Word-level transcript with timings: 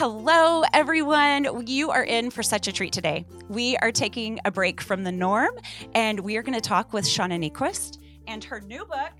Hello, 0.00 0.62
everyone. 0.72 1.66
You 1.66 1.90
are 1.90 2.02
in 2.02 2.30
for 2.30 2.42
such 2.42 2.66
a 2.66 2.72
treat 2.72 2.90
today. 2.90 3.26
We 3.50 3.76
are 3.76 3.92
taking 3.92 4.40
a 4.46 4.50
break 4.50 4.80
from 4.80 5.04
the 5.04 5.12
norm 5.12 5.50
and 5.94 6.20
we 6.20 6.38
are 6.38 6.42
going 6.42 6.54
to 6.54 6.60
talk 6.62 6.94
with 6.94 7.04
Shauna 7.04 7.38
Niequist 7.38 7.98
and 8.26 8.42
her 8.44 8.62
new 8.62 8.86
book. 8.86 9.12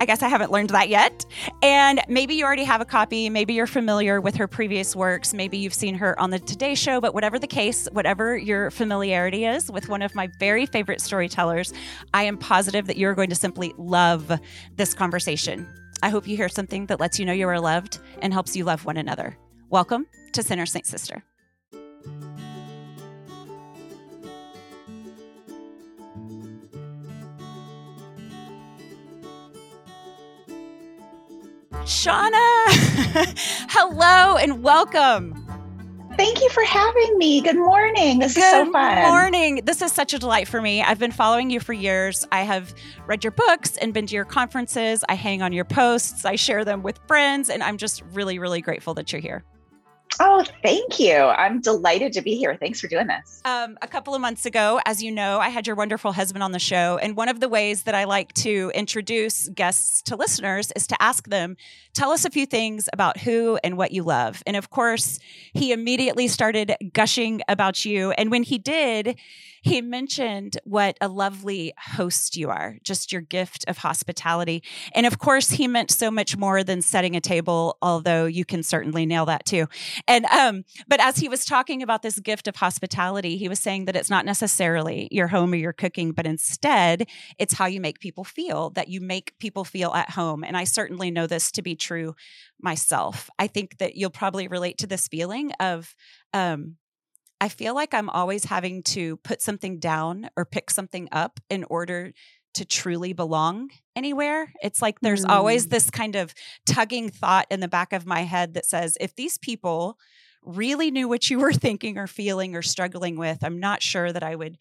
I 0.00 0.04
guess 0.04 0.22
I 0.22 0.28
haven't 0.28 0.52
learned 0.52 0.70
that 0.70 0.88
yet. 0.88 1.26
And 1.62 2.00
maybe 2.06 2.34
you 2.34 2.44
already 2.44 2.62
have 2.62 2.80
a 2.80 2.84
copy. 2.84 3.28
Maybe 3.28 3.54
you're 3.54 3.66
familiar 3.66 4.20
with 4.20 4.36
her 4.36 4.46
previous 4.46 4.94
works. 4.94 5.34
Maybe 5.34 5.58
you've 5.58 5.74
seen 5.74 5.96
her 5.96 6.16
on 6.20 6.30
the 6.30 6.38
Today 6.38 6.76
Show. 6.76 7.00
But 7.00 7.12
whatever 7.12 7.40
the 7.40 7.48
case, 7.48 7.88
whatever 7.90 8.36
your 8.36 8.70
familiarity 8.70 9.46
is 9.46 9.68
with 9.68 9.88
one 9.88 10.02
of 10.02 10.14
my 10.14 10.28
very 10.38 10.64
favorite 10.64 11.00
storytellers, 11.00 11.72
I 12.14 12.22
am 12.22 12.38
positive 12.38 12.86
that 12.86 12.98
you're 12.98 13.16
going 13.16 13.30
to 13.30 13.36
simply 13.36 13.74
love 13.76 14.30
this 14.76 14.94
conversation. 14.94 15.66
I 16.04 16.08
hope 16.08 16.26
you 16.26 16.36
hear 16.36 16.48
something 16.48 16.86
that 16.86 16.98
lets 16.98 17.20
you 17.20 17.24
know 17.24 17.32
you 17.32 17.48
are 17.48 17.60
loved 17.60 18.00
and 18.20 18.32
helps 18.32 18.56
you 18.56 18.64
love 18.64 18.84
one 18.84 18.96
another. 18.96 19.38
Welcome 19.70 20.06
to 20.32 20.42
Sinner 20.42 20.66
Saint 20.66 20.84
Sister. 20.84 21.22
Shauna, 31.84 32.64
hello 33.70 34.36
and 34.38 34.64
welcome. 34.64 35.41
Thank 36.16 36.40
you 36.40 36.48
for 36.50 36.62
having 36.64 37.18
me. 37.18 37.40
Good 37.40 37.56
morning. 37.56 38.18
This 38.18 38.34
Good 38.34 38.44
is 38.44 38.50
so 38.50 38.72
fun. 38.72 38.96
Good 38.96 39.08
morning. 39.08 39.60
This 39.64 39.82
is 39.82 39.92
such 39.92 40.12
a 40.12 40.18
delight 40.18 40.46
for 40.46 40.60
me. 40.60 40.82
I've 40.82 40.98
been 40.98 41.12
following 41.12 41.50
you 41.50 41.58
for 41.58 41.72
years. 41.72 42.26
I 42.30 42.42
have 42.42 42.74
read 43.06 43.24
your 43.24 43.30
books 43.30 43.76
and 43.78 43.94
been 43.94 44.06
to 44.06 44.14
your 44.14 44.24
conferences. 44.24 45.04
I 45.08 45.14
hang 45.14 45.42
on 45.42 45.52
your 45.52 45.64
posts. 45.64 46.24
I 46.24 46.36
share 46.36 46.64
them 46.64 46.82
with 46.82 46.98
friends, 47.06 47.48
and 47.48 47.62
I'm 47.62 47.78
just 47.78 48.02
really, 48.12 48.38
really 48.38 48.60
grateful 48.60 48.94
that 48.94 49.12
you're 49.12 49.22
here. 49.22 49.44
Oh, 50.20 50.44
thank 50.62 51.00
you. 51.00 51.14
I'm 51.14 51.60
delighted 51.60 52.12
to 52.12 52.22
be 52.22 52.36
here. 52.36 52.56
Thanks 52.56 52.80
for 52.80 52.86
doing 52.86 53.06
this. 53.06 53.40
Um, 53.44 53.78
a 53.82 53.88
couple 53.88 54.14
of 54.14 54.20
months 54.20 54.46
ago, 54.46 54.80
as 54.86 55.02
you 55.02 55.10
know, 55.10 55.38
I 55.40 55.48
had 55.48 55.66
your 55.66 55.74
wonderful 55.74 56.12
husband 56.12 56.42
on 56.42 56.52
the 56.52 56.58
show. 56.58 56.98
And 56.98 57.16
one 57.16 57.28
of 57.28 57.40
the 57.40 57.48
ways 57.48 57.84
that 57.84 57.94
I 57.94 58.04
like 58.04 58.32
to 58.34 58.70
introduce 58.74 59.48
guests 59.48 60.02
to 60.02 60.16
listeners 60.16 60.70
is 60.76 60.86
to 60.88 61.02
ask 61.02 61.28
them, 61.28 61.56
tell 61.94 62.10
us 62.10 62.24
a 62.24 62.30
few 62.30 62.46
things 62.46 62.88
about 62.92 63.18
who 63.18 63.58
and 63.64 63.76
what 63.76 63.92
you 63.92 64.02
love. 64.02 64.42
And 64.46 64.56
of 64.56 64.70
course, 64.70 65.18
he 65.54 65.72
immediately 65.72 66.28
started 66.28 66.74
gushing 66.92 67.42
about 67.48 67.84
you. 67.84 68.12
And 68.12 68.30
when 68.30 68.42
he 68.42 68.58
did, 68.58 69.18
he 69.62 69.80
mentioned 69.80 70.58
what 70.64 70.96
a 71.00 71.08
lovely 71.08 71.72
host 71.78 72.36
you 72.36 72.50
are, 72.50 72.78
just 72.82 73.12
your 73.12 73.20
gift 73.20 73.64
of 73.68 73.78
hospitality. 73.78 74.62
And 74.94 75.06
of 75.06 75.18
course, 75.18 75.50
he 75.50 75.68
meant 75.68 75.90
so 75.90 76.10
much 76.10 76.36
more 76.36 76.64
than 76.64 76.82
setting 76.82 77.16
a 77.16 77.20
table, 77.20 77.78
although 77.80 78.26
you 78.26 78.44
can 78.44 78.62
certainly 78.62 79.06
nail 79.06 79.24
that 79.26 79.44
too. 79.44 79.68
And 80.08 80.24
um, 80.26 80.64
but 80.88 81.00
as 81.00 81.16
he 81.16 81.28
was 81.28 81.44
talking 81.44 81.82
about 81.82 82.02
this 82.02 82.18
gift 82.18 82.48
of 82.48 82.56
hospitality, 82.56 83.36
he 83.36 83.48
was 83.48 83.60
saying 83.60 83.84
that 83.86 83.96
it's 83.96 84.10
not 84.10 84.26
necessarily 84.26 85.08
your 85.10 85.28
home 85.28 85.52
or 85.52 85.56
your 85.56 85.72
cooking, 85.72 86.12
but 86.12 86.26
instead 86.26 87.06
it's 87.38 87.54
how 87.54 87.66
you 87.66 87.80
make 87.80 88.00
people 88.00 88.24
feel, 88.24 88.70
that 88.70 88.88
you 88.88 89.00
make 89.00 89.38
people 89.38 89.64
feel 89.64 89.92
at 89.94 90.10
home. 90.10 90.42
And 90.42 90.56
I 90.56 90.64
certainly 90.64 91.10
know 91.10 91.26
this 91.26 91.52
to 91.52 91.62
be 91.62 91.76
true 91.76 92.14
myself. 92.60 93.30
I 93.38 93.46
think 93.46 93.78
that 93.78 93.96
you'll 93.96 94.10
probably 94.10 94.48
relate 94.48 94.78
to 94.78 94.86
this 94.86 95.08
feeling 95.08 95.52
of 95.60 95.94
um, 96.32 96.76
I 97.42 97.48
feel 97.48 97.74
like 97.74 97.92
I'm 97.92 98.08
always 98.08 98.44
having 98.44 98.84
to 98.84 99.16
put 99.16 99.42
something 99.42 99.80
down 99.80 100.30
or 100.36 100.44
pick 100.44 100.70
something 100.70 101.08
up 101.10 101.40
in 101.50 101.64
order 101.64 102.12
to 102.54 102.64
truly 102.64 103.14
belong 103.14 103.70
anywhere. 103.96 104.52
It's 104.62 104.80
like 104.80 105.00
there's 105.00 105.24
mm. 105.24 105.28
always 105.30 105.66
this 105.66 105.90
kind 105.90 106.14
of 106.14 106.34
tugging 106.66 107.08
thought 107.08 107.48
in 107.50 107.58
the 107.58 107.66
back 107.66 107.92
of 107.92 108.06
my 108.06 108.20
head 108.20 108.54
that 108.54 108.64
says, 108.64 108.96
if 109.00 109.16
these 109.16 109.38
people 109.38 109.98
really 110.44 110.92
knew 110.92 111.08
what 111.08 111.30
you 111.30 111.38
were 111.40 111.52
thinking 111.52 111.98
or 111.98 112.06
feeling 112.06 112.54
or 112.54 112.62
struggling 112.62 113.18
with, 113.18 113.42
I'm 113.42 113.58
not 113.58 113.82
sure 113.82 114.12
that 114.12 114.22
I 114.22 114.36
would 114.36 114.56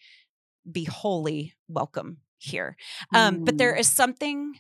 be 0.70 0.86
wholly 0.86 1.54
welcome 1.68 2.18
here. 2.40 2.78
Um, 3.14 3.46
But 3.46 3.60
there 3.60 3.76
mm. 3.76 3.86
something 3.86 4.56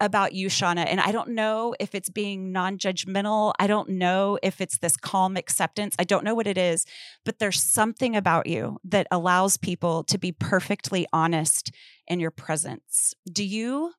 about 0.00 0.32
you, 0.32 0.48
Shauna. 0.48 0.86
And 0.88 1.00
I 1.00 1.12
don't 1.12 1.30
know 1.30 1.74
if 1.78 1.94
it's 1.94 2.08
being 2.08 2.52
non 2.52 2.78
judgmental. 2.78 3.52
I 3.58 3.66
don't 3.66 3.90
know 3.90 4.38
if 4.42 4.60
it's 4.60 4.78
this 4.78 4.96
calm 4.96 5.36
acceptance. 5.36 5.94
I 5.98 6.04
don't 6.04 6.24
know 6.24 6.34
what 6.34 6.46
it 6.46 6.58
is, 6.58 6.86
but 7.24 7.38
there's 7.38 7.62
something 7.62 8.16
about 8.16 8.46
you 8.46 8.78
that 8.84 9.06
allows 9.10 9.56
people 9.56 10.04
to 10.04 10.18
be 10.18 10.32
perfectly 10.32 11.06
honest 11.12 11.70
in 12.06 12.20
your 12.20 12.30
presence. 12.30 13.14
Do 13.30 13.44
you 13.44 13.92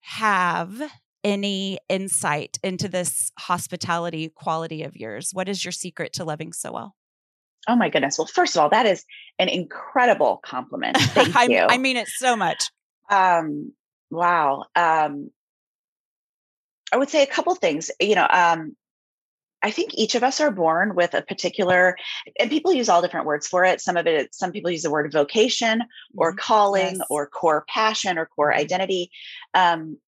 have 0.00 0.80
any 1.24 1.78
insight 1.88 2.58
into 2.62 2.88
this 2.88 3.30
hospitality 3.38 4.30
quality 4.34 4.82
of 4.82 4.96
yours? 4.96 5.30
What 5.32 5.48
is 5.48 5.64
your 5.64 5.72
secret 5.72 6.14
to 6.14 6.24
loving 6.24 6.52
so 6.52 6.72
well? 6.72 6.94
Oh 7.68 7.76
my 7.76 7.90
goodness. 7.90 8.18
Well, 8.18 8.26
first 8.26 8.56
of 8.56 8.62
all, 8.62 8.70
that 8.70 8.86
is 8.86 9.04
an 9.38 9.48
incredible 9.48 10.40
compliment. 10.42 10.96
Thank 11.00 11.36
I, 11.36 11.44
you. 11.44 11.66
I 11.68 11.76
mean 11.76 11.96
it 11.96 12.08
so 12.08 12.34
much. 12.34 12.70
Um, 13.10 13.72
Wow. 14.10 14.64
Um, 14.74 15.30
I 16.92 16.96
would 16.96 17.10
say 17.10 17.22
a 17.22 17.26
couple 17.26 17.54
things. 17.54 17.90
You 18.00 18.14
know, 18.14 18.26
um, 18.28 18.76
I 19.62 19.70
think 19.70 19.92
each 19.94 20.14
of 20.14 20.22
us 20.22 20.40
are 20.40 20.50
born 20.50 20.94
with 20.94 21.14
a 21.14 21.22
particular, 21.22 21.96
and 22.38 22.50
people 22.50 22.72
use 22.72 22.88
all 22.88 23.02
different 23.02 23.26
words 23.26 23.46
for 23.46 23.64
it. 23.64 23.80
Some 23.80 23.96
of 23.96 24.06
it, 24.06 24.34
some 24.34 24.52
people 24.52 24.70
use 24.70 24.82
the 24.82 24.90
word 24.90 25.12
vocation 25.12 25.82
or 26.16 26.30
mm-hmm. 26.30 26.38
calling 26.38 26.96
yes. 26.96 27.06
or 27.10 27.26
core 27.26 27.64
passion 27.68 28.18
or 28.18 28.26
core 28.26 28.50
mm-hmm. 28.50 28.60
identity. 28.60 29.10
Um, 29.54 29.98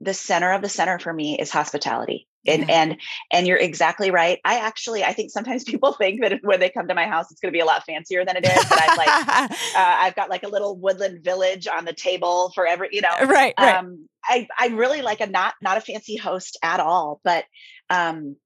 the 0.00 0.14
center 0.14 0.52
of 0.52 0.62
the 0.62 0.68
center 0.68 0.98
for 0.98 1.12
me 1.12 1.38
is 1.38 1.50
hospitality 1.50 2.26
and 2.46 2.68
yeah. 2.68 2.82
and 2.82 2.96
and 3.30 3.46
you're 3.46 3.56
exactly 3.58 4.10
right 4.10 4.38
i 4.44 4.58
actually 4.58 5.04
i 5.04 5.12
think 5.12 5.30
sometimes 5.30 5.64
people 5.70 5.92
think 5.92 6.20
that 6.20 6.40
when 6.42 6.60
they 6.60 6.70
come 6.70 6.88
to 6.88 6.94
my 6.94 7.06
house 7.06 7.30
it's 7.30 7.40
going 7.40 7.52
to 7.52 7.56
be 7.56 7.60
a 7.60 7.64
lot 7.64 7.84
fancier 7.84 8.24
than 8.24 8.36
it 8.36 8.44
is 8.44 8.64
but 8.68 8.80
i've 8.80 8.98
like 8.98 9.08
uh, 9.28 9.46
i've 9.76 10.16
got 10.16 10.30
like 10.30 10.42
a 10.42 10.48
little 10.48 10.76
woodland 10.76 11.22
village 11.22 11.66
on 11.66 11.84
the 11.84 11.92
table 11.92 12.50
for 12.54 12.66
every 12.66 12.88
you 12.92 13.00
know 13.00 13.26
right, 13.26 13.54
right. 13.58 13.76
um 13.76 14.08
i 14.24 14.46
i 14.58 14.68
really 14.68 15.02
like 15.02 15.20
a 15.20 15.26
not 15.26 15.54
not 15.62 15.76
a 15.76 15.80
fancy 15.80 16.16
host 16.16 16.58
at 16.62 16.80
all 16.80 17.20
but 17.24 17.44
um 17.88 18.36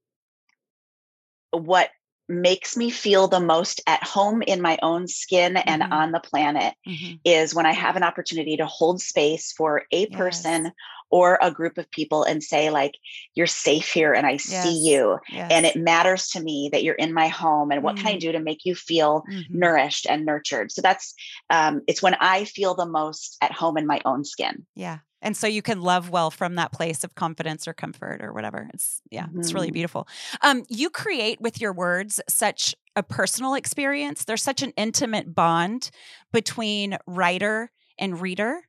what 1.53 1.91
makes 2.29 2.77
me 2.77 2.91
feel 2.91 3.29
the 3.29 3.41
most 3.41 3.81
at 3.87 4.03
home 4.03 4.43
in 4.43 4.63
my 4.63 4.79
own 4.83 5.07
skin 5.07 5.57
and 5.57 5.83
mm-hmm. 5.83 5.93
on 5.93 6.13
the 6.13 6.21
planet 6.21 6.75
mm-hmm. 6.87 7.17
is 7.25 7.55
when 7.55 7.67
I 7.67 7.73
have 7.73 7.97
an 7.97 8.03
opportunity 8.03 8.57
to 8.57 8.67
hold 8.67 9.01
space 9.01 9.53
for 9.53 9.83
a 9.93 10.09
yes. 10.09 10.09
person 10.11 10.73
or 11.11 11.39
a 11.41 11.51
group 11.53 11.79
of 11.79 11.91
people 11.91 12.25
and 12.25 12.43
say 12.43 12.71
like 12.71 12.95
you're 13.35 13.47
safe 13.47 13.89
here 13.93 14.13
and 14.13 14.27
i 14.27 14.33
yes. 14.33 14.63
see 14.65 14.91
you 14.91 15.19
yes. 15.31 15.49
and 15.53 15.65
it 15.65 15.77
matters 15.77 16.29
to 16.29 16.41
me 16.41 16.69
that 16.73 16.83
you're 16.83 16.95
in 16.95 17.13
my 17.13 17.29
home 17.29 17.71
and 17.71 17.83
what 17.83 17.95
mm-hmm. 17.95 18.07
can 18.07 18.15
i 18.15 18.17
mm-hmm. 18.17 18.31
do 18.31 18.33
to 18.33 18.41
make 18.41 18.65
you 18.65 18.75
feel 18.75 19.23
mm-hmm. 19.31 19.59
nourished 19.59 20.07
and 20.09 20.27
nurtured 20.27 20.73
so 20.73 20.83
that's 20.83 21.15
um, 21.51 21.83
it's 21.87 22.03
when 22.03 22.15
i 22.21 22.45
feel 22.45 22.75
the 22.75 22.87
most 22.87 23.37
at 23.41 23.53
home 23.53 23.77
in 23.77 23.87
my 23.87 24.01
own 24.05 24.25
skin 24.25 24.67
yeah 24.75 24.99
and 25.25 25.37
so 25.37 25.47
you 25.49 25.63
can 25.63 25.81
love 25.81 26.11
well 26.11 26.31
from 26.31 26.55
that 26.55 26.71
place 26.71 27.03
of 27.03 27.15
confidence 27.15 27.67
or 27.67 27.73
comfort 27.73 28.21
or 28.23 28.33
whatever. 28.33 28.69
It's 28.73 29.01
yeah 29.11 29.25
mm-hmm. 29.25 29.41
it's 29.41 29.53
really 29.53 29.69
mm-hmm. 29.69 29.75
beautiful. 29.75 30.07
Um, 30.43 30.65
you 30.69 30.91
create 30.91 31.41
with 31.41 31.61
your 31.61 31.73
words 31.73 32.21
such 32.29 32.77
a 32.95 33.03
personal 33.03 33.55
experience. 33.55 34.25
There's 34.25 34.43
such 34.43 34.63
an 34.63 34.73
intimate 34.77 35.35
bond 35.35 35.91
between 36.33 36.99
writer 37.07 37.73
and 37.99 38.21
reader. 38.21 38.61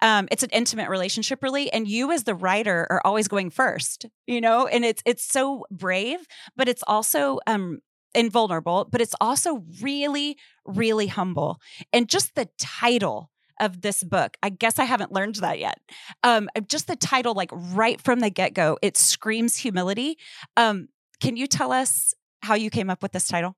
Um, 0.00 0.28
it's 0.30 0.42
an 0.42 0.50
intimate 0.52 0.88
relationship 0.88 1.42
really 1.42 1.72
and 1.72 1.88
you 1.88 2.12
as 2.12 2.24
the 2.24 2.34
writer 2.34 2.86
are 2.90 3.00
always 3.04 3.28
going 3.28 3.50
first 3.50 4.06
you 4.26 4.40
know? 4.40 4.66
And 4.66 4.84
it's 4.84 5.02
it's 5.06 5.24
so 5.24 5.64
brave 5.70 6.18
but 6.56 6.68
it's 6.68 6.84
also 6.86 7.38
um 7.46 7.80
invulnerable 8.14 8.86
but 8.90 9.00
it's 9.00 9.14
also 9.20 9.64
really 9.80 10.36
really 10.66 11.06
humble. 11.06 11.60
And 11.92 12.08
just 12.08 12.34
the 12.34 12.48
title 12.58 13.31
of 13.62 13.80
this 13.80 14.04
book. 14.04 14.36
I 14.42 14.50
guess 14.50 14.78
i 14.78 14.84
haven't 14.84 15.12
learned 15.12 15.36
that 15.36 15.58
yet. 15.58 15.80
Um 16.22 16.50
just 16.68 16.86
the 16.86 16.96
title 16.96 17.32
like 17.32 17.50
right 17.52 17.98
from 18.00 18.20
the 18.20 18.28
get-go 18.28 18.78
it 18.82 18.98
screams 18.98 19.56
humility. 19.56 20.18
Um 20.58 20.88
can 21.20 21.36
you 21.36 21.46
tell 21.46 21.72
us 21.72 22.12
how 22.42 22.54
you 22.54 22.68
came 22.68 22.90
up 22.90 23.02
with 23.02 23.12
this 23.12 23.28
title? 23.28 23.56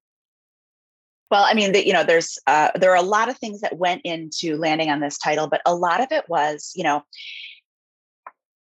Well, 1.31 1.45
I 1.45 1.55
mean, 1.55 1.73
the, 1.73 1.85
you 1.85 1.93
know, 1.93 2.05
there's 2.05 2.39
uh, 2.47 2.71
there 2.77 2.93
are 2.93 2.97
a 2.97 3.03
lot 3.03 3.29
of 3.29 3.39
things 3.39 3.61
that 3.63 3.79
went 3.79 4.03
into 4.05 4.57
landing 4.57 4.91
on 4.91 5.01
this 5.01 5.19
title, 5.19 5.49
but 5.49 5.63
a 5.67 5.75
lot 5.75 6.01
of 6.01 6.13
it 6.13 6.29
was, 6.29 6.73
you 6.77 6.85
know, 6.85 7.03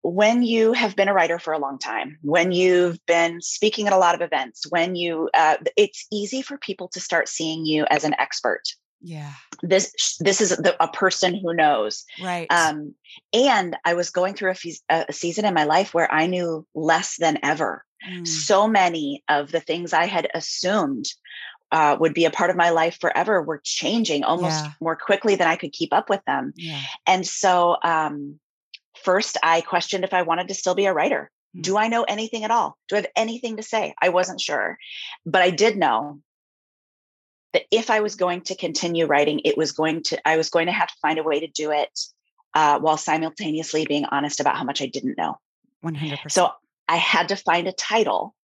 when 0.02 0.44
you 0.44 0.74
have 0.74 0.96
been 0.96 1.08
a 1.08 1.14
writer 1.14 1.38
for 1.38 1.52
a 1.52 1.60
long 1.60 1.78
time, 1.78 2.18
when 2.22 2.52
you've 2.52 3.04
been 3.08 3.42
speaking 3.42 3.88
at 3.88 3.94
a 3.94 3.98
lot 3.98 4.16
of 4.16 4.22
events, 4.22 4.66
when 4.70 4.96
you, 4.96 5.30
uh, 5.34 5.58
it's 5.76 6.06
easy 6.12 6.42
for 6.42 6.58
people 6.58 6.88
to 6.90 7.00
start 7.00 7.28
seeing 7.28 7.66
you 7.66 7.86
as 7.90 8.04
an 8.04 8.16
expert. 8.20 8.62
Yeah. 9.02 9.34
This 9.62 10.18
this 10.20 10.42
is 10.42 10.50
the, 10.50 10.76
a 10.82 10.88
person 10.88 11.36
who 11.36 11.54
knows. 11.54 12.06
Right. 12.22 12.48
Um, 12.50 12.96
and 13.34 13.78
I 13.86 13.94
was 13.94 14.10
going 14.10 14.34
through 14.34 14.54
a, 14.90 15.06
a 15.10 15.14
season 15.14 15.46
in 15.46 15.54
my 15.54 15.66
life 15.66 15.94
where 15.94 16.12
I 16.12 16.28
knew 16.28 16.66
less 16.74 17.18
than 17.18 17.40
ever. 17.44 17.86
Mm. 18.10 18.28
So 18.28 18.68
many 18.68 19.24
of 19.30 19.52
the 19.52 19.60
things 19.60 19.94
I 19.94 20.06
had 20.06 20.28
assumed 20.34 21.06
uh, 21.72 21.98
would 22.00 22.14
be 22.14 22.26
a 22.26 22.32
part 22.32 22.50
of 22.50 22.56
my 22.56 22.70
life 22.70 22.98
forever 23.00 23.42
were 23.42 23.62
changing 23.64 24.24
almost 24.24 24.64
yeah. 24.64 24.72
more 24.80 24.96
quickly 24.96 25.36
than 25.36 25.48
I 25.48 25.56
could 25.56 25.72
keep 25.72 25.94
up 25.94 26.10
with 26.10 26.24
them. 26.26 26.54
Yeah. 26.56 26.82
And 27.08 27.26
so, 27.26 27.78
um, 27.84 28.40
first, 29.04 29.38
I 29.44 29.62
questioned 29.62 30.04
if 30.04 30.14
I 30.14 30.22
wanted 30.22 30.48
to 30.50 30.54
still 30.54 30.76
be 30.76 30.86
a 30.86 30.94
writer. 30.94 31.32
Mm. 31.56 31.62
Do 31.64 31.78
I 31.78 31.88
know 31.88 32.04
anything 32.04 32.44
at 32.44 32.52
all? 32.52 32.78
Do 32.88 32.96
I 32.96 33.00
have 33.00 33.12
anything 33.16 33.58
to 33.58 33.64
say? 33.64 33.94
I 34.02 34.10
wasn't 34.10 34.42
sure. 34.42 34.78
But 35.26 35.42
I 35.42 35.50
did 35.50 35.78
know 35.78 36.22
that 37.56 37.64
if 37.72 37.90
I 37.90 38.02
was 38.02 38.16
going 38.16 38.42
to 38.42 38.56
continue 38.56 39.06
writing, 39.06 39.40
it 39.46 39.58
was 39.58 39.72
going 39.72 40.04
to, 40.04 40.28
I 40.28 40.36
was 40.36 40.50
going 40.50 40.66
to 40.66 40.74
have 40.74 40.90
to 40.90 40.98
find 41.02 41.18
a 41.18 41.24
way 41.24 41.40
to 41.40 41.48
do 41.48 41.72
it 41.72 42.00
uh, 42.54 42.80
while 42.80 42.98
simultaneously 42.98 43.86
being 43.86 44.04
honest 44.04 44.42
about 44.42 44.58
how 44.58 44.66
much 44.66 44.82
I 44.82 44.88
didn't 44.88 45.18
know. 45.18 45.40
100%. 45.82 46.30
So 46.30 46.52
I 46.90 46.98
had 46.98 47.30
to 47.30 47.38
find 47.38 47.68
a 47.68 47.72
title 47.72 48.36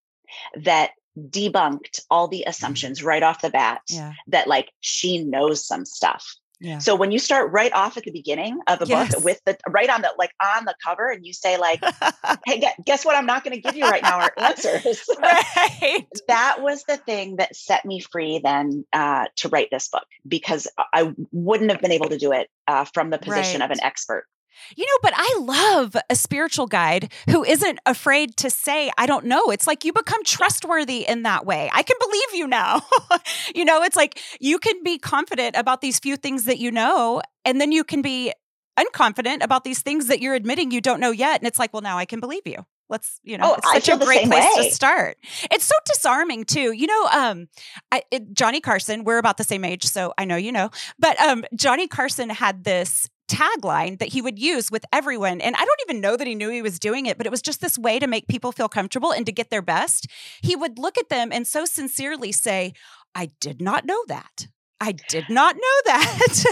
that 0.63 0.91
debunked 1.19 1.99
all 2.09 2.29
the 2.29 2.45
assumptions 2.47 3.03
right 3.03 3.21
off 3.21 3.41
the 3.41 3.49
bat 3.49 3.81
yeah. 3.89 4.13
that 4.27 4.47
like 4.47 4.71
she 4.79 5.21
knows 5.21 5.67
some 5.67 5.83
stuff 5.83 6.37
yeah. 6.61 6.77
So 6.77 6.95
when 6.95 7.11
you 7.11 7.17
start 7.17 7.51
right 7.51 7.73
off 7.73 7.97
at 7.97 8.03
the 8.03 8.11
beginning 8.11 8.59
of 8.67 8.83
a 8.83 8.85
yes. 8.85 9.15
book 9.15 9.23
with 9.23 9.41
the 9.45 9.57
right 9.67 9.89
on 9.89 10.03
the 10.03 10.13
like 10.19 10.31
on 10.39 10.65
the 10.65 10.75
cover 10.85 11.09
and 11.09 11.25
you 11.25 11.33
say 11.33 11.57
like, 11.57 11.83
"Hey, 12.45 12.63
guess 12.85 13.03
what? 13.03 13.15
I'm 13.15 13.25
not 13.25 13.43
going 13.43 13.55
to 13.55 13.61
give 13.61 13.75
you 13.75 13.83
right 13.85 14.03
now 14.03 14.19
our 14.19 14.31
answers." 14.37 15.09
right. 15.19 16.05
that 16.27 16.61
was 16.61 16.83
the 16.83 16.97
thing 16.97 17.37
that 17.37 17.55
set 17.55 17.83
me 17.83 17.99
free 17.99 18.39
then 18.43 18.85
uh, 18.93 19.25
to 19.37 19.49
write 19.49 19.69
this 19.71 19.89
book 19.89 20.05
because 20.27 20.67
I 20.93 21.13
wouldn't 21.31 21.71
have 21.71 21.81
been 21.81 21.91
able 21.91 22.09
to 22.09 22.19
do 22.19 22.31
it 22.31 22.47
uh, 22.67 22.85
from 22.85 23.09
the 23.09 23.17
position 23.17 23.61
right. 23.61 23.65
of 23.65 23.71
an 23.71 23.83
expert. 23.83 24.27
You 24.75 24.85
know, 24.85 24.97
but 25.01 25.13
I 25.15 25.39
love 25.39 25.95
a 26.09 26.15
spiritual 26.15 26.67
guide 26.67 27.11
who 27.29 27.43
isn't 27.43 27.79
afraid 27.85 28.37
to 28.37 28.49
say, 28.49 28.91
I 28.97 29.05
don't 29.05 29.25
know. 29.25 29.51
It's 29.51 29.67
like 29.67 29.85
you 29.85 29.93
become 29.93 30.23
trustworthy 30.23 31.07
in 31.07 31.23
that 31.23 31.45
way. 31.45 31.69
I 31.73 31.83
can 31.83 31.97
believe 31.99 32.33
you 32.33 32.47
now. 32.47 32.81
you 33.55 33.65
know, 33.65 33.83
it's 33.83 33.95
like 33.95 34.19
you 34.39 34.59
can 34.59 34.83
be 34.83 34.97
confident 34.97 35.55
about 35.55 35.81
these 35.81 35.99
few 35.99 36.17
things 36.17 36.45
that 36.45 36.59
you 36.59 36.71
know, 36.71 37.21
and 37.45 37.59
then 37.59 37.71
you 37.71 37.83
can 37.83 38.01
be 38.01 38.33
unconfident 38.79 39.43
about 39.43 39.63
these 39.63 39.81
things 39.81 40.07
that 40.07 40.21
you're 40.21 40.33
admitting 40.33 40.71
you 40.71 40.81
don't 40.81 40.99
know 40.99 41.11
yet. 41.11 41.39
And 41.39 41.47
it's 41.47 41.59
like, 41.59 41.73
well, 41.73 41.81
now 41.81 41.97
I 41.97 42.05
can 42.05 42.19
believe 42.19 42.43
you. 42.45 42.65
Let's, 42.89 43.21
you 43.23 43.37
know, 43.37 43.51
oh, 43.51 43.55
it's 43.57 43.85
such 43.85 44.01
a 44.01 44.05
great 44.05 44.27
place 44.27 44.57
way. 44.57 44.67
to 44.67 44.75
start. 44.75 45.17
It's 45.49 45.63
so 45.63 45.75
disarming 45.85 46.43
too. 46.43 46.73
You 46.73 46.87
know, 46.87 47.07
um, 47.13 47.47
I, 47.89 48.03
it, 48.11 48.33
Johnny 48.33 48.59
Carson, 48.59 49.05
we're 49.05 49.17
about 49.17 49.37
the 49.37 49.45
same 49.45 49.63
age, 49.63 49.85
so 49.85 50.13
I 50.17 50.25
know 50.25 50.35
you 50.35 50.51
know, 50.51 50.71
but 50.99 51.17
um, 51.21 51.45
Johnny 51.55 51.87
Carson 51.87 52.29
had 52.29 52.65
this 52.65 53.09
tagline 53.31 53.99
that 53.99 54.09
he 54.09 54.21
would 54.21 54.37
use 54.37 54.69
with 54.69 54.85
everyone. 54.91 55.41
And 55.41 55.55
I 55.55 55.65
don't 55.65 55.81
even 55.87 56.01
know 56.01 56.17
that 56.17 56.27
he 56.27 56.35
knew 56.35 56.49
he 56.49 56.61
was 56.61 56.79
doing 56.79 57.05
it, 57.05 57.17
but 57.17 57.25
it 57.25 57.31
was 57.31 57.41
just 57.41 57.61
this 57.61 57.77
way 57.77 57.99
to 57.99 58.07
make 58.07 58.27
people 58.27 58.51
feel 58.51 58.69
comfortable 58.69 59.11
and 59.11 59.25
to 59.25 59.31
get 59.31 59.49
their 59.49 59.61
best. 59.61 60.07
He 60.41 60.55
would 60.55 60.77
look 60.77 60.97
at 60.97 61.09
them 61.09 61.31
and 61.31 61.47
so 61.47 61.65
sincerely 61.65 62.31
say, 62.31 62.73
I 63.15 63.29
did 63.39 63.61
not 63.61 63.85
know 63.85 64.03
that. 64.07 64.47
I 64.83 64.93
did 64.93 65.29
not 65.29 65.55
know 65.55 65.81
that. 65.85 66.43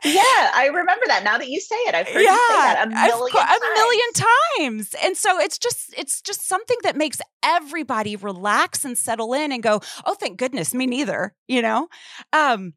yeah, 0.04 0.50
I 0.52 0.66
remember 0.66 1.04
that. 1.06 1.22
Now 1.22 1.38
that 1.38 1.48
you 1.48 1.60
say 1.60 1.76
it, 1.76 1.94
I've 1.94 2.08
heard 2.08 2.22
yeah, 2.22 2.32
you 2.32 2.36
say 2.36 2.56
that 2.56 2.86
a 2.86 2.90
million 2.90 3.32
times. 3.32 3.62
A 3.62 3.78
million 3.78 4.12
times. 4.12 4.94
And 5.04 5.16
so 5.16 5.38
it's 5.38 5.58
just 5.58 5.94
it's 5.96 6.20
just 6.20 6.46
something 6.46 6.76
that 6.82 6.96
makes 6.96 7.20
everybody 7.44 8.16
relax 8.16 8.84
and 8.84 8.98
settle 8.98 9.32
in 9.32 9.52
and 9.52 9.62
go, 9.62 9.80
"Oh, 10.04 10.14
thank 10.14 10.38
goodness, 10.38 10.74
me 10.74 10.86
neither." 10.86 11.34
You 11.46 11.62
know. 11.62 11.86
Um, 12.32 12.74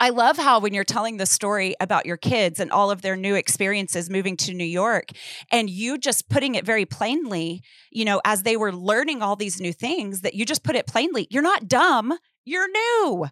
I 0.00 0.10
love 0.10 0.36
how 0.36 0.58
when 0.58 0.74
you're 0.74 0.84
telling 0.84 1.16
the 1.16 1.26
story 1.26 1.74
about 1.80 2.06
your 2.06 2.16
kids 2.16 2.58
and 2.58 2.70
all 2.70 2.90
of 2.90 3.02
their 3.02 3.16
new 3.16 3.34
experiences 3.34 4.10
moving 4.10 4.36
to 4.38 4.52
New 4.52 4.64
York 4.64 5.10
and 5.52 5.70
you 5.70 5.98
just 5.98 6.28
putting 6.28 6.56
it 6.56 6.66
very 6.66 6.84
plainly, 6.84 7.62
you 7.90 8.04
know, 8.04 8.20
as 8.24 8.42
they 8.42 8.56
were 8.56 8.72
learning 8.72 9.22
all 9.22 9.36
these 9.36 9.60
new 9.60 9.72
things, 9.72 10.22
that 10.22 10.34
you 10.34 10.44
just 10.44 10.64
put 10.64 10.76
it 10.76 10.86
plainly, 10.86 11.28
you're 11.30 11.42
not 11.42 11.68
dumb, 11.68 12.12
you're 12.44 12.68
new. 12.70 13.26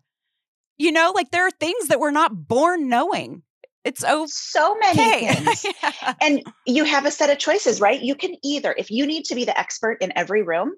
You 0.78 0.92
know, 0.92 1.12
like 1.14 1.30
there 1.30 1.46
are 1.46 1.50
things 1.50 1.88
that 1.88 2.00
we're 2.00 2.10
not 2.10 2.48
born 2.48 2.88
knowing. 2.88 3.42
It's 3.84 4.04
oh 4.06 4.26
so 4.28 4.76
many 4.76 5.26
things. 5.26 5.64
yeah. 5.82 6.14
And 6.20 6.42
you 6.66 6.84
have 6.84 7.04
a 7.04 7.10
set 7.10 7.30
of 7.30 7.38
choices, 7.38 7.80
right? 7.80 8.00
You 8.00 8.14
can 8.14 8.36
either, 8.44 8.74
if 8.78 8.90
you 8.90 9.06
need 9.06 9.24
to 9.26 9.34
be 9.34 9.44
the 9.44 9.58
expert 9.58 9.98
in 10.00 10.12
every 10.16 10.42
room. 10.42 10.74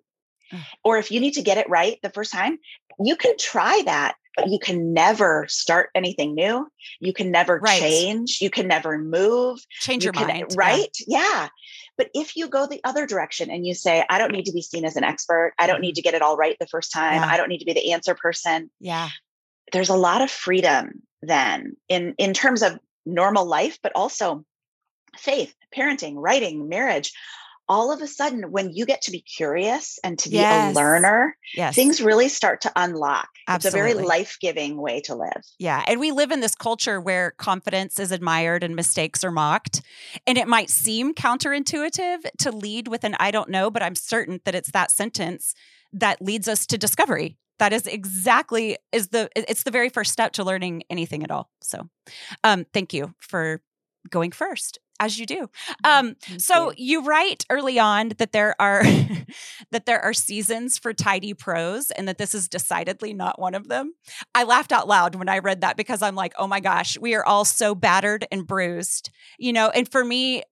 Or 0.82 0.99
if 0.99 1.11
you 1.11 1.20
need 1.20 1.35
to 1.35 1.43
get 1.43 1.58
it 1.58 1.69
right 1.69 1.99
the 2.02 2.11
first 2.11 2.32
time, 2.32 2.58
you 2.99 3.17
can 3.17 3.37
try 3.38 3.82
that 3.87 4.17
but 4.37 4.49
you 4.49 4.58
can 4.58 4.93
never 4.93 5.46
start 5.49 5.91
anything 5.94 6.35
new. 6.35 6.67
You 7.00 7.12
can 7.12 7.31
never 7.31 7.58
right. 7.58 7.81
change. 7.81 8.38
You 8.41 8.50
can 8.50 8.67
never 8.67 8.99
move. 8.99 9.64
Change 9.81 10.05
you 10.05 10.06
your 10.06 10.12
can, 10.12 10.26
mind. 10.26 10.55
Right? 10.56 10.96
Yeah. 11.06 11.20
yeah. 11.20 11.49
But 11.96 12.11
if 12.14 12.37
you 12.37 12.49
go 12.49 12.67
the 12.67 12.81
other 12.85 13.06
direction 13.06 13.50
and 13.50 13.64
you 13.64 13.75
say, 13.75 14.05
I 14.11 14.19
don't 14.19 14.32
need 14.32 14.46
to 14.46 14.52
be 14.52 14.62
seen 14.62 14.85
as 14.85 14.96
an 14.96 15.05
expert, 15.05 15.52
I 15.58 15.67
don't 15.67 15.81
need 15.81 15.91
mm-hmm. 15.91 15.94
to 15.96 16.02
get 16.02 16.14
it 16.14 16.23
all 16.23 16.37
right 16.37 16.56
the 16.58 16.67
first 16.67 16.93
time, 16.93 17.23
yeah. 17.23 17.29
I 17.29 17.37
don't 17.37 17.49
need 17.49 17.58
to 17.58 17.64
be 17.64 17.73
the 17.73 17.93
answer 17.93 18.14
person. 18.14 18.70
Yeah. 18.81 19.08
There's 19.73 19.88
a 19.88 19.96
lot 19.96 20.20
of 20.20 20.31
freedom 20.31 21.02
then 21.23 21.76
in 21.88 22.14
in 22.19 22.35
terms 22.35 22.62
of 22.62 22.79
normal 23.06 23.46
life, 23.46 23.79
but 23.82 23.93
also 23.94 24.44
faith, 25.17 25.55
parenting, 25.75 26.14
writing, 26.17 26.69
marriage 26.69 27.12
all 27.69 27.93
of 27.93 28.03
a 28.03 28.07
sudden 28.07 28.51
when 28.51 28.71
you 28.73 28.85
get 28.85 29.03
to 29.03 29.11
be 29.11 29.21
curious 29.21 29.99
and 30.05 30.19
to 30.19 30.29
be 30.29 30.37
yes. 30.37 30.75
a 30.75 30.79
learner 30.79 31.37
yes. 31.55 31.75
things 31.75 32.01
really 32.01 32.29
start 32.29 32.61
to 32.61 32.73
unlock 32.77 33.29
Absolutely. 33.49 33.81
it's 33.81 33.93
a 33.93 33.95
very 33.95 34.07
life-giving 34.07 34.77
way 34.77 35.01
to 35.01 35.15
live 35.15 35.43
yeah 35.59 35.83
and 35.87 36.01
we 36.01 36.13
live 36.13 36.31
in 36.31 36.41
this 36.41 36.55
culture 36.55 37.01
where 37.01 37.33
confidence 37.33 37.99
is 37.99 38.13
admired 38.13 38.63
and 38.63 38.77
mistakes 38.77 39.25
are 39.25 39.31
mocked 39.31 39.83
and 40.27 40.39
it 40.39 40.49
might 40.49 40.71
seem 40.71 41.15
counterintuitive 41.15 42.25
to 42.39 42.51
lead 42.51 42.89
with 42.89 43.05
an 43.05 43.17
i 43.19 43.31
don't 43.31 43.49
know 43.49 43.71
but 43.71 43.83
i'm 43.83 43.95
certain 43.95 44.41
that 44.45 44.55
it's 44.55 44.71
that 44.73 44.91
sentence 44.91 45.55
that 45.93 46.21
leads 46.21 46.49
us 46.49 46.67
to 46.67 46.77
discovery 46.77 47.39
that 47.59 47.73
is 47.73 47.87
exactly 47.87 48.77
is 48.93 49.09
the 49.09 49.29
it's 49.37 49.63
the 49.63 49.71
very 49.71 49.89
first 49.89 50.13
step 50.13 50.33
to 50.33 50.45
learning 50.45 50.83
anything 50.91 51.23
at 51.23 51.31
all 51.31 51.51
so 51.61 51.89
um 52.43 52.67
thank 52.73 52.93
you 52.93 53.15
for 53.19 53.63
going 54.11 54.33
first 54.33 54.79
as 55.01 55.19
you 55.19 55.27
do. 55.27 55.49
Mm-hmm. 55.85 56.09
Um, 56.09 56.17
so 56.39 56.71
you. 56.77 57.01
you 57.01 57.06
write 57.06 57.45
early 57.51 57.79
on 57.79 58.11
that 58.19 58.33
there 58.33 58.55
are 58.61 58.83
that 59.71 59.87
there 59.87 60.01
are 60.01 60.12
seasons 60.12 60.79
for 60.79 60.93
tidy 60.93 61.35
prose, 61.35 61.91
and 61.91 62.09
that 62.09 62.19
this 62.19 62.35
is 62.35 62.49
decidedly 62.49 63.12
not 63.12 63.41
one 63.41 63.55
of 63.55 63.69
them. 63.69 63.95
I 64.35 64.45
laughed 64.45 64.73
out 64.73 64.89
loud 64.89 65.15
when 65.15 65.29
I 65.29 65.39
read 65.39 65.62
that 65.62 65.77
because 65.77 66.03
I'm 66.03 66.15
like, 66.15 66.35
oh 66.39 66.47
my 66.47 66.61
gosh, 66.61 66.99
we 66.99 67.15
are 67.15 67.25
all 67.25 67.45
so 67.45 67.75
battered 67.75 68.27
and 68.31 68.47
bruised, 68.47 69.11
you 69.39 69.53
know. 69.53 69.69
And 69.71 69.91
for 69.91 70.05
me, 70.05 70.43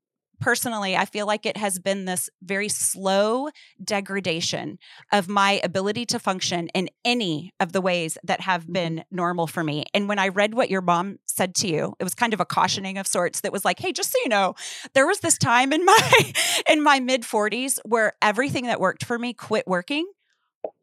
personally, 0.43 0.97
I 0.97 1.05
feel 1.05 1.27
like 1.27 1.47
it 1.47 1.57
has 1.57 1.79
been 1.79 2.05
this 2.05 2.29
very 2.43 2.69
slow 2.69 3.49
degradation 3.83 4.79
of 5.13 5.29
my 5.29 5.61
ability 5.63 6.05
to 6.07 6.19
function 6.19 6.69
in 6.75 6.91
any 7.05 7.53
of 7.61 7.73
the 7.73 7.81
ways 7.81 8.19
that 8.25 8.41
have 8.43 8.65
mm-hmm. 8.65 8.73
been 8.73 9.05
normal 9.11 9.47
for 9.47 9.63
me. 9.63 9.85
And 9.95 10.09
when 10.09 10.19
I 10.19 10.29
read 10.29 10.55
what 10.55 10.69
your 10.69 10.83
mom 10.83 11.19
said 11.27 11.55
to 11.57 11.69
you, 11.69 11.95
it 11.99 12.05
was 12.05 12.15
kind 12.15 12.35
of 12.35 12.41
a 12.41 12.45
cautioning 12.45 12.99
of 12.99 13.07
sorts 13.07 13.41
that 13.41 13.53
was 13.53 13.65
like, 13.65 13.79
"Hey, 13.79 13.93
just 13.93 14.11
so 14.11 14.19
you 14.25 14.29
know, 14.29 14.55
there 14.95 15.07
was 15.07 15.21
this 15.21 15.39
time 15.39 15.73
in 15.73 15.85
my 15.85 16.33
in 16.69 16.83
my 16.83 17.01
mid 17.01 17.23
40s 17.23 17.79
where 17.85 18.15
everything 18.21 18.67
that 18.67 18.81
worked 18.81 19.05
for 19.05 19.19
me 19.19 19.33
quit 19.33 19.67
working." 19.67 20.11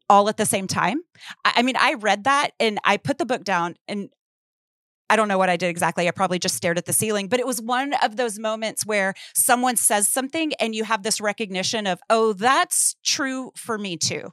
all 0.08 0.28
at 0.28 0.36
the 0.36 0.44
same 0.44 0.66
time. 0.66 1.00
I 1.44 1.62
mean, 1.62 1.76
I 1.78 1.94
read 1.94 2.24
that 2.24 2.50
and 2.58 2.80
I 2.84 2.96
put 2.96 3.18
the 3.18 3.24
book 3.24 3.44
down 3.44 3.76
and 3.86 4.10
I 5.10 5.16
don't 5.16 5.26
know 5.26 5.38
what 5.38 5.50
I 5.50 5.56
did 5.56 5.68
exactly. 5.68 6.06
I 6.06 6.12
probably 6.12 6.38
just 6.38 6.54
stared 6.54 6.78
at 6.78 6.86
the 6.86 6.92
ceiling, 6.92 7.26
but 7.26 7.40
it 7.40 7.46
was 7.46 7.60
one 7.60 7.94
of 7.94 8.14
those 8.16 8.38
moments 8.38 8.86
where 8.86 9.14
someone 9.34 9.74
says 9.74 10.06
something 10.06 10.52
and 10.60 10.72
you 10.72 10.84
have 10.84 11.02
this 11.02 11.20
recognition 11.20 11.88
of, 11.88 12.00
oh, 12.08 12.32
that's 12.32 12.94
true 13.04 13.50
for 13.56 13.76
me 13.76 13.96
too. 13.96 14.32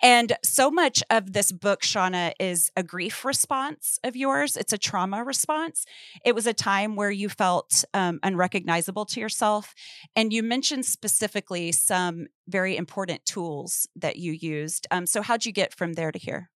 And 0.00 0.34
so 0.44 0.70
much 0.70 1.02
of 1.10 1.32
this 1.32 1.50
book, 1.50 1.82
Shauna, 1.82 2.34
is 2.38 2.70
a 2.76 2.84
grief 2.84 3.24
response 3.24 3.98
of 4.04 4.14
yours, 4.14 4.56
it's 4.56 4.72
a 4.72 4.78
trauma 4.78 5.24
response. 5.24 5.84
It 6.24 6.36
was 6.36 6.46
a 6.46 6.54
time 6.54 6.94
where 6.94 7.10
you 7.10 7.28
felt 7.28 7.84
um, 7.92 8.20
unrecognizable 8.22 9.06
to 9.06 9.20
yourself. 9.20 9.74
And 10.14 10.32
you 10.32 10.44
mentioned 10.44 10.86
specifically 10.86 11.72
some 11.72 12.28
very 12.46 12.76
important 12.76 13.24
tools 13.24 13.88
that 13.96 14.16
you 14.16 14.32
used. 14.32 14.86
Um, 14.92 15.04
so, 15.06 15.20
how'd 15.20 15.44
you 15.44 15.52
get 15.52 15.74
from 15.74 15.94
there 15.94 16.12
to 16.12 16.18
here? 16.18 16.48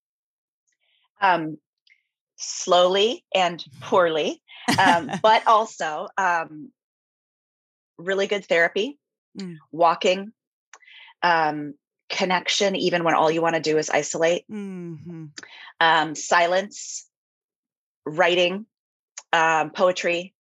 Um, 1.21 1.57
slowly 2.37 3.25
and 3.35 3.65
poorly, 3.81 4.43
um, 4.79 5.11
but 5.23 5.47
also 5.47 6.09
um, 6.17 6.71
really 7.99 8.27
good 8.27 8.45
therapy, 8.45 8.99
mm. 9.39 9.57
walking, 9.73 10.33
um, 11.23 11.75
connection, 12.09 12.77
even 12.77 13.05
when 13.05 13.15
all 13.15 13.31
you 13.31 13.43
want 13.43 13.57
to 13.57 13.63
do 13.63 13.79
is 13.79 13.91
isolate, 13.91 14.45
mm-hmm. 14.51 15.27
Um, 15.79 16.15
silence, 16.15 17.07
writing, 18.07 18.65
um, 19.33 19.71
poetry. 19.71 20.35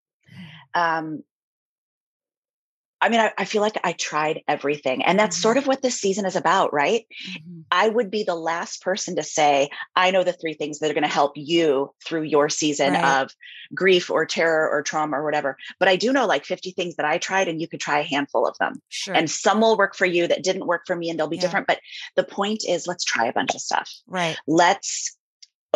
I 3.00 3.08
mean, 3.08 3.20
I, 3.20 3.32
I, 3.36 3.44
feel 3.44 3.60
like 3.60 3.78
I 3.84 3.92
tried 3.92 4.42
everything. 4.48 5.04
And 5.04 5.18
that's 5.18 5.36
mm-hmm. 5.36 5.42
sort 5.42 5.56
of 5.58 5.66
what 5.66 5.82
this 5.82 6.00
season 6.00 6.24
is 6.24 6.36
about, 6.36 6.72
right? 6.72 7.06
Mm-hmm. 7.28 7.60
I 7.70 7.88
would 7.88 8.10
be 8.10 8.22
the 8.22 8.34
last 8.34 8.82
person 8.82 9.16
to 9.16 9.22
say, 9.22 9.70
I 9.94 10.10
know 10.10 10.24
the 10.24 10.32
three 10.32 10.54
things 10.54 10.78
that 10.78 10.90
are 10.90 10.94
going 10.94 11.04
to 11.04 11.08
help 11.08 11.32
you 11.36 11.92
through 12.04 12.22
your 12.22 12.48
season 12.48 12.94
right. 12.94 13.22
of 13.22 13.30
grief 13.74 14.10
or 14.10 14.24
terror 14.24 14.68
or 14.70 14.82
trauma 14.82 15.18
or 15.18 15.24
whatever. 15.24 15.56
But 15.78 15.88
I 15.88 15.96
do 15.96 16.12
know 16.12 16.26
like 16.26 16.44
50 16.44 16.70
things 16.72 16.96
that 16.96 17.06
I 17.06 17.18
tried, 17.18 17.48
and 17.48 17.60
you 17.60 17.68
could 17.68 17.80
try 17.80 18.00
a 18.00 18.04
handful 18.04 18.46
of 18.46 18.56
them. 18.58 18.80
Sure. 18.88 19.14
And 19.14 19.30
some 19.30 19.60
will 19.60 19.76
work 19.76 19.94
for 19.94 20.06
you 20.06 20.26
that 20.28 20.42
didn't 20.42 20.66
work 20.66 20.82
for 20.86 20.96
me, 20.96 21.10
and 21.10 21.18
they'll 21.18 21.28
be 21.28 21.36
yeah. 21.36 21.42
different. 21.42 21.66
But 21.66 21.80
the 22.14 22.24
point 22.24 22.62
is, 22.66 22.86
let's 22.86 23.04
try 23.04 23.26
a 23.26 23.32
bunch 23.32 23.54
of 23.54 23.60
stuff. 23.60 23.92
Right. 24.06 24.36
Let's 24.46 25.16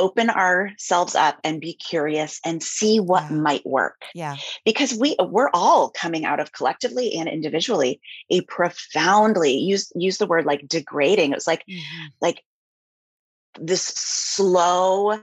open 0.00 0.30
ourselves 0.30 1.14
up 1.14 1.38
and 1.44 1.60
be 1.60 1.74
curious 1.74 2.40
and 2.44 2.62
see 2.62 2.98
what 2.98 3.24
Yeah. 3.30 3.36
might 3.36 3.66
work 3.66 4.02
Yeah. 4.14 4.36
because 4.64 4.94
we 4.94 5.14
we're 5.20 5.50
all 5.52 5.90
coming 5.90 6.24
out 6.24 6.40
of 6.40 6.52
collectively 6.52 7.14
and 7.14 7.28
individually 7.28 8.00
a 8.30 8.40
profoundly 8.42 9.52
use 9.58 9.92
use 9.94 10.16
the 10.18 10.26
word 10.26 10.46
like 10.46 10.66
degrading 10.66 11.32
it 11.32 11.36
was 11.36 11.46
like 11.46 11.64
Mhm. 11.68 12.08
like 12.20 12.42
this 13.60 13.82
slow 13.82 15.20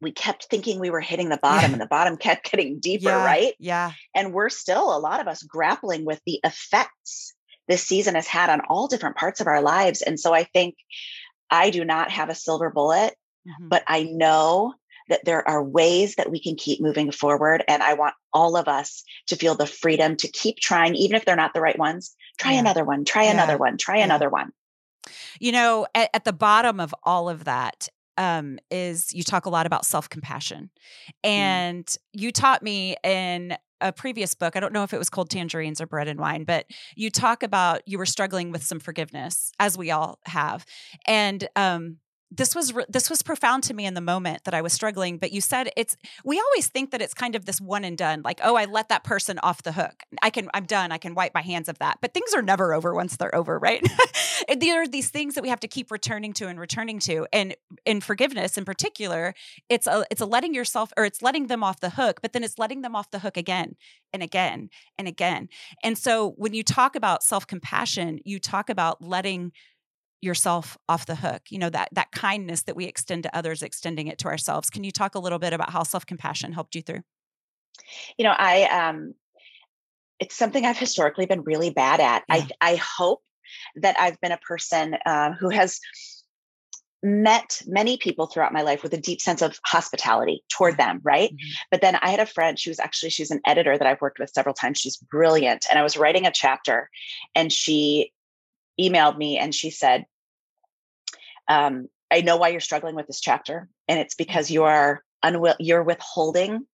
we 0.00 0.12
kept 0.12 0.44
thinking 0.44 0.78
we 0.80 0.90
were 0.90 1.00
hitting 1.00 1.28
the 1.28 1.36
bottom 1.36 1.70
Yeah. 1.70 1.74
and 1.74 1.80
the 1.82 1.86
bottom 1.86 2.16
kept 2.26 2.50
getting 2.50 2.78
deeper 2.78 3.08
Yeah. 3.10 3.24
right 3.24 3.54
Yeah. 3.58 3.92
and 4.14 4.32
we're 4.32 4.48
still 4.50 4.96
a 4.96 5.00
lot 5.00 5.20
of 5.20 5.26
us 5.28 5.42
grappling 5.42 6.04
with 6.04 6.20
the 6.24 6.40
effects 6.44 7.34
this 7.68 7.84
season 7.86 8.14
has 8.14 8.26
had 8.26 8.48
on 8.50 8.60
all 8.68 8.86
different 8.88 9.16
parts 9.16 9.40
of 9.40 9.46
our 9.48 9.60
lives 9.60 10.02
and 10.02 10.18
so 10.20 10.32
i 10.32 10.44
think 10.44 10.76
i 11.50 11.70
do 11.70 11.84
not 11.84 12.10
have 12.10 12.28
a 12.30 12.34
silver 12.34 12.70
bullet 12.70 13.14
Mhm. 13.50 13.68
but 13.68 13.82
i 13.86 14.02
know 14.04 14.74
that 15.08 15.24
there 15.24 15.46
are 15.48 15.62
ways 15.62 16.14
that 16.16 16.30
we 16.30 16.40
can 16.40 16.54
keep 16.56 16.80
moving 16.80 17.10
forward 17.10 17.64
and 17.68 17.82
i 17.82 17.94
want 17.94 18.14
all 18.32 18.56
of 18.56 18.68
us 18.68 19.02
to 19.26 19.36
feel 19.36 19.54
the 19.54 19.66
freedom 19.66 20.16
to 20.16 20.28
keep 20.28 20.56
trying 20.58 20.94
even 20.94 21.16
if 21.16 21.24
they're 21.24 21.36
not 21.36 21.52
the 21.54 21.60
right 21.60 21.78
ones 21.78 22.14
try 22.38 22.52
Yeah. 22.52 22.60
another 22.60 22.84
one 22.84 23.04
try 23.04 23.24
Yeah. 23.24 23.32
another 23.32 23.56
one 23.58 23.76
try 23.76 23.98
Yeah. 23.98 24.04
another 24.04 24.30
one 24.30 24.52
You 25.40 25.52
know, 25.52 25.86
at, 25.94 26.10
at 26.14 26.24
the 26.24 26.32
bottom 26.32 26.78
of 26.80 26.94
all 27.02 27.28
of 27.28 27.44
that 27.44 27.88
um, 28.18 28.58
is 28.70 29.12
you 29.12 29.22
talk 29.22 29.46
a 29.46 29.50
lot 29.50 29.66
about 29.66 29.86
self 29.86 30.08
compassion. 30.08 30.70
And 31.24 31.88
you 32.12 32.30
taught 32.32 32.62
me 32.62 32.96
in 33.02 33.56
a 33.80 33.92
previous 33.92 34.34
book, 34.34 34.56
I 34.56 34.60
don't 34.60 34.74
know 34.74 34.82
if 34.82 34.92
it 34.92 34.98
was 34.98 35.08
called 35.08 35.30
Tangerines 35.30 35.80
or 35.80 35.86
Bread 35.86 36.06
and 36.06 36.20
Wine, 36.20 36.44
but 36.44 36.66
you 36.96 37.10
talk 37.10 37.42
about 37.42 37.80
you 37.86 37.96
were 37.96 38.06
struggling 38.06 38.52
with 38.52 38.62
some 38.62 38.78
forgiveness, 38.78 39.52
as 39.58 39.78
we 39.78 39.90
all 39.90 40.18
have. 40.26 40.66
And 41.06 41.48
um, 41.56 41.96
this 42.30 42.54
was 42.54 42.72
this 42.88 43.10
was 43.10 43.22
profound 43.22 43.64
to 43.64 43.74
me 43.74 43.86
in 43.86 43.94
the 43.94 44.00
moment 44.00 44.44
that 44.44 44.54
I 44.54 44.62
was 44.62 44.72
struggling. 44.72 45.18
But 45.18 45.32
you 45.32 45.40
said 45.40 45.70
it's 45.76 45.96
we 46.24 46.38
always 46.38 46.68
think 46.68 46.90
that 46.92 47.02
it's 47.02 47.14
kind 47.14 47.34
of 47.34 47.44
this 47.44 47.60
one 47.60 47.84
and 47.84 47.98
done, 47.98 48.22
like 48.22 48.40
oh, 48.42 48.56
I 48.56 48.66
let 48.66 48.88
that 48.88 49.04
person 49.04 49.38
off 49.42 49.62
the 49.62 49.72
hook. 49.72 50.02
I 50.22 50.30
can 50.30 50.48
I'm 50.54 50.64
done. 50.64 50.92
I 50.92 50.98
can 50.98 51.14
wipe 51.14 51.34
my 51.34 51.42
hands 51.42 51.68
of 51.68 51.78
that. 51.78 51.98
But 52.00 52.14
things 52.14 52.32
are 52.34 52.42
never 52.42 52.72
over 52.72 52.94
once 52.94 53.16
they're 53.16 53.34
over, 53.34 53.58
right? 53.58 53.86
There 54.58 54.82
are 54.82 54.88
these 54.88 55.10
things 55.10 55.34
that 55.34 55.42
we 55.42 55.50
have 55.50 55.60
to 55.60 55.68
keep 55.68 55.90
returning 55.90 56.32
to 56.34 56.48
and 56.48 56.58
returning 56.58 56.98
to, 57.00 57.26
and 57.32 57.54
in 57.84 58.00
forgiveness, 58.00 58.56
in 58.56 58.64
particular, 58.64 59.34
it's 59.68 59.86
a 59.86 60.04
it's 60.10 60.20
a 60.20 60.26
letting 60.26 60.54
yourself 60.54 60.92
or 60.96 61.04
it's 61.04 61.22
letting 61.22 61.48
them 61.48 61.62
off 61.62 61.80
the 61.80 61.90
hook, 61.90 62.20
but 62.22 62.32
then 62.32 62.42
it's 62.42 62.58
letting 62.58 62.80
them 62.80 62.96
off 62.96 63.10
the 63.10 63.18
hook 63.18 63.36
again 63.36 63.76
and 64.12 64.22
again 64.22 64.70
and 64.98 65.06
again. 65.06 65.48
And 65.82 65.96
so 65.96 66.30
when 66.36 66.54
you 66.54 66.62
talk 66.62 66.96
about 66.96 67.22
self 67.22 67.46
compassion, 67.46 68.20
you 68.24 68.38
talk 68.38 68.70
about 68.70 69.02
letting 69.02 69.52
yourself 70.22 70.76
off 70.88 71.06
the 71.06 71.14
hook 71.16 71.42
you 71.50 71.58
know 71.58 71.70
that 71.70 71.88
that 71.92 72.10
kindness 72.12 72.62
that 72.62 72.76
we 72.76 72.84
extend 72.84 73.22
to 73.22 73.36
others 73.36 73.62
extending 73.62 74.06
it 74.06 74.18
to 74.18 74.28
ourselves. 74.28 74.70
Can 74.70 74.84
you 74.84 74.92
talk 74.92 75.14
a 75.14 75.18
little 75.18 75.38
bit 75.38 75.52
about 75.52 75.70
how 75.70 75.82
self-compassion 75.82 76.52
helped 76.52 76.74
you 76.74 76.82
through? 76.82 77.02
You 78.18 78.24
know 78.24 78.34
i 78.36 78.64
um 78.64 79.14
it's 80.18 80.36
something 80.36 80.64
i've 80.66 80.78
historically 80.78 81.26
been 81.26 81.42
really 81.42 81.70
bad 81.70 82.00
at. 82.00 82.24
Yeah. 82.28 82.34
i 82.60 82.72
i 82.72 82.76
hope 82.76 83.22
that 83.76 83.96
i've 83.98 84.20
been 84.20 84.32
a 84.32 84.38
person 84.38 84.96
uh, 85.06 85.32
who 85.32 85.48
has 85.48 85.80
met 87.02 87.62
many 87.66 87.96
people 87.96 88.26
throughout 88.26 88.52
my 88.52 88.60
life 88.60 88.82
with 88.82 88.92
a 88.92 88.98
deep 89.00 89.22
sense 89.22 89.40
of 89.40 89.58
hospitality 89.64 90.44
toward 90.50 90.76
them 90.76 91.00
right? 91.02 91.30
Mhm. 91.32 91.52
but 91.70 91.80
then 91.80 91.96
i 92.02 92.10
had 92.10 92.20
a 92.20 92.26
friend 92.26 92.58
she 92.58 92.68
was 92.68 92.78
actually 92.78 93.08
she's 93.10 93.30
an 93.30 93.40
editor 93.46 93.78
that 93.78 93.86
i've 93.86 94.00
worked 94.02 94.18
with 94.18 94.30
several 94.30 94.54
times 94.54 94.78
she's 94.78 94.98
brilliant 94.98 95.64
and 95.70 95.78
i 95.78 95.82
was 95.82 95.96
writing 95.96 96.26
a 96.26 96.30
chapter 96.30 96.90
and 97.34 97.50
she 97.52 98.12
emailed 98.80 99.16
me 99.16 99.38
and 99.38 99.54
she 99.54 99.70
said 99.70 100.06
um, 101.48 101.88
i 102.10 102.20
know 102.20 102.36
why 102.36 102.48
you're 102.48 102.60
struggling 102.60 102.94
with 102.94 103.06
this 103.06 103.20
chapter 103.20 103.68
and 103.88 103.98
it's 104.00 104.14
because 104.14 104.50
you 104.50 104.64
are 104.64 105.02
unwill 105.24 105.56
you're 105.58 105.82
withholding 105.82 106.66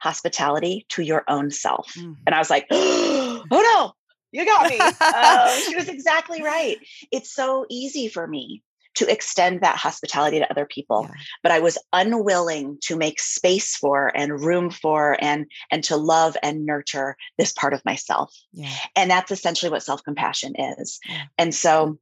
hospitality 0.00 0.86
to 0.88 1.02
your 1.02 1.24
own 1.28 1.50
self. 1.50 1.92
Mhm. 1.94 2.16
and 2.26 2.34
i 2.34 2.38
was 2.38 2.50
like 2.50 2.66
oh 2.70 3.44
no 3.50 3.92
you 4.32 4.44
got 4.44 4.68
me. 4.68 4.80
Um, 5.10 5.50
she 5.66 5.74
was 5.74 5.88
exactly 5.88 6.40
right. 6.42 6.78
It's 7.10 7.34
so 7.34 7.66
easy 7.68 8.08
for 8.08 8.24
me 8.26 8.62
to 8.96 9.10
extend 9.10 9.60
that 9.60 9.76
hospitality 9.76 10.38
to 10.38 10.50
other 10.50 10.66
people. 10.66 11.06
Yeah. 11.08 11.14
but 11.42 11.52
i 11.52 11.58
was 11.60 11.78
unwilling 11.92 12.78
to 12.82 12.96
make 12.96 13.20
space 13.20 13.76
for 13.76 14.10
and 14.16 14.40
room 14.40 14.70
for 14.70 15.16
and 15.20 15.46
and 15.70 15.84
to 15.84 15.96
love 15.96 16.36
and 16.42 16.66
nurture 16.66 17.16
this 17.38 17.52
part 17.52 17.72
of 17.74 17.84
myself. 17.84 18.34
Yeah. 18.52 18.68
And 18.96 19.10
that's 19.10 19.30
essentially 19.30 19.70
what 19.70 19.82
self-compassion 19.82 20.54
is. 20.78 20.98
Yeah. 21.08 21.22
and 21.38 21.54
so 21.54 21.98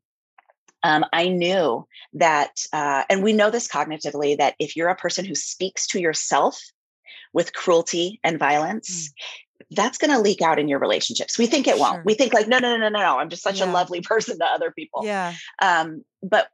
um, 0.83 1.05
i 1.13 1.29
knew 1.29 1.87
that 2.15 2.53
uh, 2.73 3.03
and 3.11 3.23
we 3.23 3.33
know 3.33 3.51
this 3.51 3.69
cognitively 3.69 4.37
that 4.39 4.55
if 4.59 4.77
you're 4.77 4.89
a 4.89 4.97
person 4.97 5.25
who 5.25 5.35
speaks 5.35 5.87
to 5.89 6.01
yourself 6.01 6.61
with 7.33 7.53
cruelty 7.53 8.19
and 8.25 8.39
violence 8.39 9.13
that's 9.73 9.99
going 9.99 10.11
to 10.11 10.19
leak 10.21 10.41
out 10.41 10.59
in 10.59 10.67
your 10.69 10.79
relationships. 10.79 11.37
We 11.37 11.47
think 11.47 11.67
it 11.67 11.79
won't. 11.79 11.97
Sure. 11.97 12.03
we 12.07 12.15
think 12.15 12.33
like 12.33 12.49
no 12.49 12.59
no 12.59 12.71
no 12.71 12.79
no 12.79 12.89
no 12.89 13.01
no 13.01 13.19
i'm 13.19 13.29
just 13.29 13.43
such 13.43 13.59
Yeah. 13.59 13.71
a 13.71 13.73
lovely 13.73 14.01
person 14.13 14.39
to 14.39 14.45
other 14.47 14.71
people. 14.71 15.03
Yeah. 15.05 15.35
Um, 15.61 16.05
but 16.23 16.49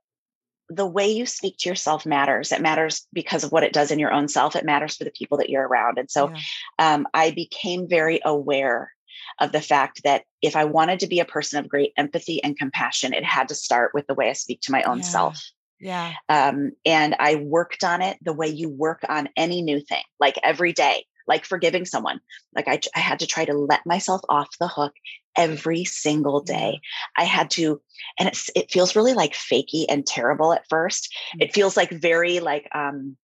the 0.68 0.86
way 0.86 1.10
you 1.10 1.26
speak 1.26 1.56
to 1.58 1.68
yourself 1.68 2.06
matters 2.06 2.52
it 2.52 2.62
matters 2.62 3.06
because 3.12 3.44
of 3.44 3.52
what 3.52 3.64
it 3.64 3.72
does 3.72 3.90
in 3.90 3.98
your 3.98 4.12
own 4.12 4.28
self 4.28 4.56
it 4.56 4.64
matters 4.64 4.96
for 4.96 5.04
the 5.04 5.10
people 5.10 5.38
that 5.38 5.50
you're 5.50 5.66
around 5.66 5.98
and 5.98 6.10
so 6.10 6.30
yeah. 6.78 6.94
um, 6.94 7.06
I 7.12 7.30
became 7.32 7.88
very 7.88 8.20
aware 8.24 8.90
of 9.40 9.52
the 9.52 9.60
fact 9.60 10.02
that 10.04 10.24
if 10.42 10.56
I 10.56 10.64
wanted 10.64 11.00
to 11.00 11.06
be 11.06 11.20
a 11.20 11.24
person 11.24 11.58
of 11.58 11.68
great 11.68 11.92
empathy 11.96 12.42
and 12.42 12.56
compassion, 12.56 13.14
it 13.14 13.24
had 13.24 13.48
to 13.48 13.54
start 13.54 13.92
with 13.94 14.06
the 14.06 14.14
way 14.14 14.28
I 14.30 14.34
speak 14.34 14.60
to 14.62 14.72
my 14.72 14.82
own 14.82 14.98
Yeah. 14.98 15.02
self. 15.02 15.42
yeah 15.80 16.12
Um, 16.28 16.72
and 16.84 17.16
I 17.18 17.36
worked 17.36 17.84
on 17.84 18.02
it 18.02 18.18
the 18.22 18.32
way 18.32 18.48
you 18.48 18.68
work 18.68 19.04
on 19.08 19.28
any 19.36 19.62
new 19.62 19.80
thing, 19.80 20.02
like 20.20 20.38
every 20.42 20.72
day, 20.72 21.06
like 21.26 21.44
forgiving 21.44 21.84
someone. 21.84 22.20
Like 22.54 22.68
I, 22.68 22.80
I 22.94 23.00
had 23.00 23.18
to 23.20 23.26
try 23.26 23.44
to 23.44 23.54
let 23.54 23.86
myself 23.86 24.20
off 24.28 24.58
the 24.58 24.68
hook 24.68 24.92
every 25.36 25.84
single 25.84 26.40
day. 26.40 26.80
I 27.16 27.24
had 27.24 27.50
to, 27.52 27.80
and 28.18 28.28
it's, 28.28 28.50
it 28.54 28.70
feels 28.70 28.94
really 28.94 29.14
like 29.14 29.32
fakey 29.32 29.86
and 29.88 30.06
terrible 30.06 30.52
at 30.52 30.68
first. 30.68 31.14
Mm. 31.36 31.42
It 31.44 31.54
feels 31.54 31.76
like 31.76 31.90
very 31.90 32.40
like, 32.40 32.68
um, 32.74 33.16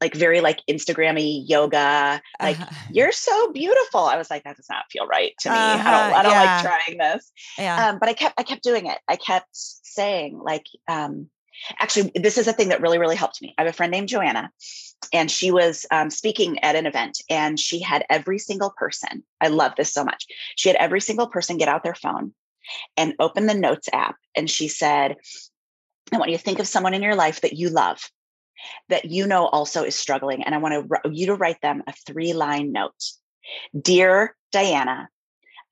like 0.00 0.14
very 0.14 0.40
like 0.40 0.60
Instagrammy 0.70 1.42
yoga, 1.48 2.22
like 2.40 2.58
Uh-huh. 2.60 2.70
you're 2.92 3.10
so 3.10 3.52
beautiful. 3.52 4.00
I 4.00 4.16
was 4.16 4.30
like, 4.30 4.44
that 4.44 4.56
does 4.56 4.68
not 4.70 4.84
feel 4.92 5.06
right 5.08 5.32
to 5.40 5.50
me. 5.50 5.56
I 5.56 5.74
Uh-huh, 5.74 5.90
don't, 5.90 6.18
I 6.18 6.22
don't 6.22 6.32
yeah. 6.32 6.62
like 6.62 6.62
trying 6.62 6.98
this. 6.98 7.32
yeah 7.58 7.88
Um, 7.90 7.98
but 7.98 8.08
I 8.08 8.12
kept, 8.12 8.34
I 8.38 8.44
kept 8.44 8.62
doing 8.62 8.86
it. 8.86 8.98
I 9.08 9.16
kept 9.16 9.48
saying 9.52 10.38
like, 10.38 10.66
um, 10.86 11.28
actually, 11.80 12.12
this 12.14 12.38
is 12.38 12.46
a 12.46 12.52
thing 12.52 12.68
that 12.68 12.80
really, 12.80 12.98
really 12.98 13.16
helped 13.16 13.42
me. 13.42 13.54
I 13.58 13.62
have 13.62 13.70
a 13.70 13.72
friend 13.72 13.90
named 13.90 14.08
Joanna 14.08 14.52
and 15.12 15.30
she 15.30 15.50
was 15.50 15.86
um, 15.90 16.10
speaking 16.10 16.58
at 16.60 16.76
an 16.76 16.86
event 16.86 17.22
and 17.30 17.58
she 17.58 17.80
had 17.80 18.04
every 18.10 18.38
single 18.38 18.70
person. 18.76 19.22
I 19.40 19.48
love 19.48 19.72
this 19.76 19.92
so 19.92 20.04
much. 20.04 20.26
She 20.56 20.68
had 20.68 20.76
every 20.76 21.00
single 21.00 21.28
person 21.28 21.56
get 21.56 21.68
out 21.68 21.82
their 21.82 21.94
phone 21.94 22.34
and 22.96 23.14
open 23.18 23.46
the 23.46 23.54
notes 23.54 23.88
app. 23.92 24.16
And 24.36 24.50
she 24.50 24.68
said, 24.68 25.16
I 26.12 26.18
want 26.18 26.30
you 26.30 26.36
to 26.36 26.42
think 26.42 26.58
of 26.58 26.68
someone 26.68 26.94
in 26.94 27.02
your 27.02 27.14
life 27.14 27.40
that 27.42 27.54
you 27.54 27.68
love 27.70 28.10
that 28.88 29.04
you 29.04 29.26
know 29.26 29.46
also 29.46 29.84
is 29.84 29.94
struggling. 29.94 30.42
And 30.42 30.54
I 30.54 30.58
want 30.58 30.88
to, 31.04 31.10
you 31.10 31.26
to 31.26 31.34
write 31.34 31.60
them 31.60 31.82
a 31.86 31.92
three 31.92 32.32
line 32.32 32.72
note. 32.72 33.04
Dear 33.80 34.36
Diana, 34.52 35.08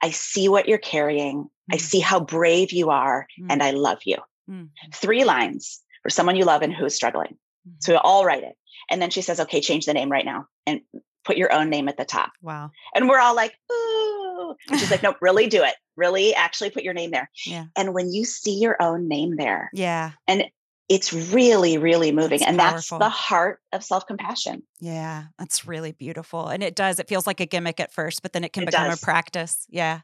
I 0.02 0.10
see 0.10 0.48
what 0.48 0.68
you're 0.68 0.78
carrying. 0.78 1.48
I 1.72 1.76
Mm. 1.76 1.80
see 1.80 2.00
how 2.00 2.20
brave 2.20 2.70
you 2.72 2.90
are, 2.90 3.26
Mm. 3.40 3.46
and 3.50 3.62
I 3.62 3.72
love 3.72 3.98
you. 4.04 4.18
Mm. 4.48 4.68
Three 4.94 5.24
lines 5.24 5.82
for 6.02 6.10
someone 6.10 6.36
you 6.36 6.44
love 6.44 6.62
and 6.62 6.72
who 6.72 6.84
is 6.84 6.94
struggling. 6.94 7.36
So 7.80 7.92
we 7.92 7.96
all 7.98 8.24
write 8.24 8.44
it. 8.44 8.56
And 8.90 9.00
then 9.02 9.10
she 9.10 9.22
says, 9.22 9.40
okay, 9.40 9.60
change 9.60 9.86
the 9.86 9.94
name 9.94 10.10
right 10.10 10.24
now 10.24 10.46
and 10.66 10.80
put 11.24 11.36
your 11.36 11.52
own 11.52 11.70
name 11.70 11.88
at 11.88 11.96
the 11.96 12.04
top. 12.04 12.32
wow 12.42 12.70
And 12.94 13.08
we're 13.08 13.18
all 13.18 13.34
like, 13.34 13.52
ooh. 13.72 14.54
And 14.70 14.78
she's 14.78 14.90
like, 14.90 15.02
nope, 15.02 15.16
really 15.20 15.48
do 15.48 15.64
it. 15.64 15.74
Really 15.96 16.34
actually 16.34 16.70
put 16.70 16.84
your 16.84 16.94
name 16.94 17.10
there. 17.10 17.28
Yeah. 17.44 17.64
And 17.76 17.94
when 17.94 18.12
you 18.12 18.24
see 18.24 18.58
your 18.58 18.80
own 18.80 19.08
name 19.08 19.36
there, 19.36 19.70
yeah 19.72 20.12
And 20.28 20.44
it's 20.88 21.12
really, 21.12 21.78
really 21.78 22.12
moving. 22.12 22.38
That's 22.38 22.48
and 22.48 22.58
that's 22.60 22.88
the 22.90 23.08
heart 23.08 23.58
of 23.72 23.82
self 23.82 24.06
compassion. 24.06 24.62
Yeah, 24.78 25.24
that's 25.36 25.66
really 25.66 25.90
beautiful. 25.90 26.46
And 26.46 26.62
it 26.62 26.76
does, 26.76 27.00
it 27.00 27.08
feels 27.08 27.26
like 27.26 27.40
a 27.40 27.46
gimmick 27.46 27.80
at 27.80 27.92
first, 27.92 28.22
but 28.22 28.32
then 28.32 28.44
it 28.44 28.52
can 28.52 28.62
It 28.62 28.66
become 28.66 28.90
does. 28.90 29.02
a 29.02 29.04
practice. 29.04 29.66
Yeah. 29.68 30.00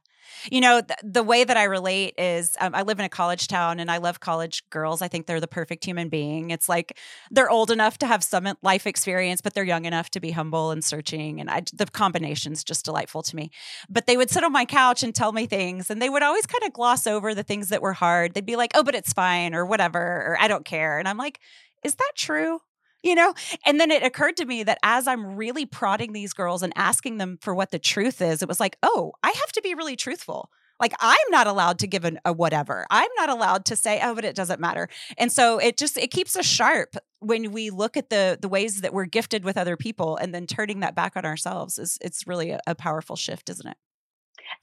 You 0.51 0.61
know, 0.61 0.81
th- 0.81 0.99
the 1.03 1.23
way 1.23 1.45
that 1.45 1.57
I 1.57 1.65
relate 1.65 2.15
is 2.19 2.57
um, 2.61 2.75
I 2.75 2.83
live 2.83 2.99
in 2.99 3.05
a 3.05 3.09
college 3.09 3.49
town 3.49 3.81
and 3.81 3.91
I 3.91 3.99
love 3.99 4.21
college 4.21 4.69
girls. 4.71 5.03
I 5.03 5.09
think 5.09 5.27
they're 5.27 5.41
the 5.41 5.47
perfect 5.47 5.85
human 5.85 6.09
being. 6.09 6.51
It's 6.51 6.69
like 6.69 6.99
they're 7.31 7.51
old 7.51 7.71
enough 7.71 7.99
to 7.99 8.07
have 8.07 8.23
some 8.25 8.49
life 8.63 8.87
experience, 8.87 9.41
but 9.41 9.55
they're 9.55 9.65
young 9.65 9.85
enough 9.85 10.11
to 10.11 10.21
be 10.21 10.31
humble 10.31 10.71
and 10.71 10.85
searching. 10.85 11.41
And 11.41 11.51
I, 11.51 11.63
the 11.73 11.87
combination's 11.87 12.65
just 12.65 12.85
delightful 12.85 13.23
to 13.23 13.37
me. 13.37 13.51
But 13.89 14.07
they 14.07 14.17
would 14.17 14.31
sit 14.31 14.45
on 14.45 14.53
my 14.53 14.65
couch 14.65 15.03
and 15.03 15.15
tell 15.15 15.33
me 15.33 15.47
things, 15.47 15.91
and 15.91 16.01
they 16.01 16.11
would 16.11 16.23
always 16.23 16.47
kind 16.47 16.65
of 16.65 16.73
gloss 16.73 17.07
over 17.07 17.35
the 17.35 17.43
things 17.43 17.69
that 17.69 17.83
were 17.83 17.93
hard. 17.93 18.35
They'd 18.35 18.47
be 18.47 18.57
like, 18.57 18.73
oh, 18.75 18.83
but 18.83 18.95
it's 18.95 19.13
fine, 19.13 19.55
or 19.55 19.65
whatever, 19.67 19.99
or 20.01 20.37
I 20.41 20.49
don't 20.49 20.65
care. 20.65 20.99
And 20.99 21.09
I'm 21.09 21.19
like, 21.19 21.41
is 21.83 21.95
that 21.97 22.13
true? 22.17 22.61
You 23.03 23.17
know, 23.17 23.35
and 23.67 23.81
then 23.81 23.91
it 23.91 24.05
occurred 24.05 24.37
to 24.37 24.45
me 24.45 24.63
that 24.63 24.79
as 24.85 25.09
I'm 25.09 25.35
really 25.37 25.67
prodding 25.67 26.13
these 26.13 26.33
girls 26.33 26.63
and 26.63 26.73
asking 26.77 27.19
them 27.19 27.37
for 27.41 27.53
what 27.55 27.71
the 27.73 27.79
truth 27.79 28.23
is, 28.23 28.43
it 28.43 28.49
was 28.49 28.61
like, 28.61 28.77
oh, 28.83 29.13
I 29.25 29.31
have 29.31 29.53
to 29.53 29.63
be 29.63 29.75
really 29.75 29.97
truthful 29.97 30.51
Like 30.81 30.95
I'm 31.01 31.17
not 31.31 31.47
allowed 31.47 31.79
to 31.81 31.87
give 31.87 32.05
an, 32.05 32.19
a 32.25 32.33
whatever. 32.33 32.87
I'm 32.91 33.11
not 33.17 33.29
allowed 33.29 33.65
to 33.67 33.77
say, 33.77 34.01
oh, 34.03 34.15
but 34.15 34.25
it 34.25 34.35
doesn't 34.35 34.61
matter. 34.61 34.89
And 35.17 35.31
so 35.31 35.59
it 35.59 35.77
just 35.77 35.97
it 35.97 36.11
keeps 36.11 36.37
us 36.37 36.45
sharp 36.45 36.97
when 37.21 37.53
we 37.53 37.71
look 37.71 37.97
at 37.97 38.11
the 38.11 38.37
the 38.41 38.49
ways 38.49 38.81
that 38.81 38.93
we're 38.93 39.07
gifted 39.07 39.45
with 39.45 39.57
other 39.57 39.77
people 39.77 40.17
and 40.17 40.35
then 40.35 40.47
turning 40.47 40.81
that 40.81 40.97
back 40.97 41.17
on 41.17 41.25
ourselves 41.25 41.79
is 41.79 41.99
it's 42.01 42.27
really 42.27 42.51
a, 42.51 42.61
a 42.67 42.75
powerful 42.75 43.15
shift, 43.17 43.49
isn't 43.49 43.69
it? 43.69 43.77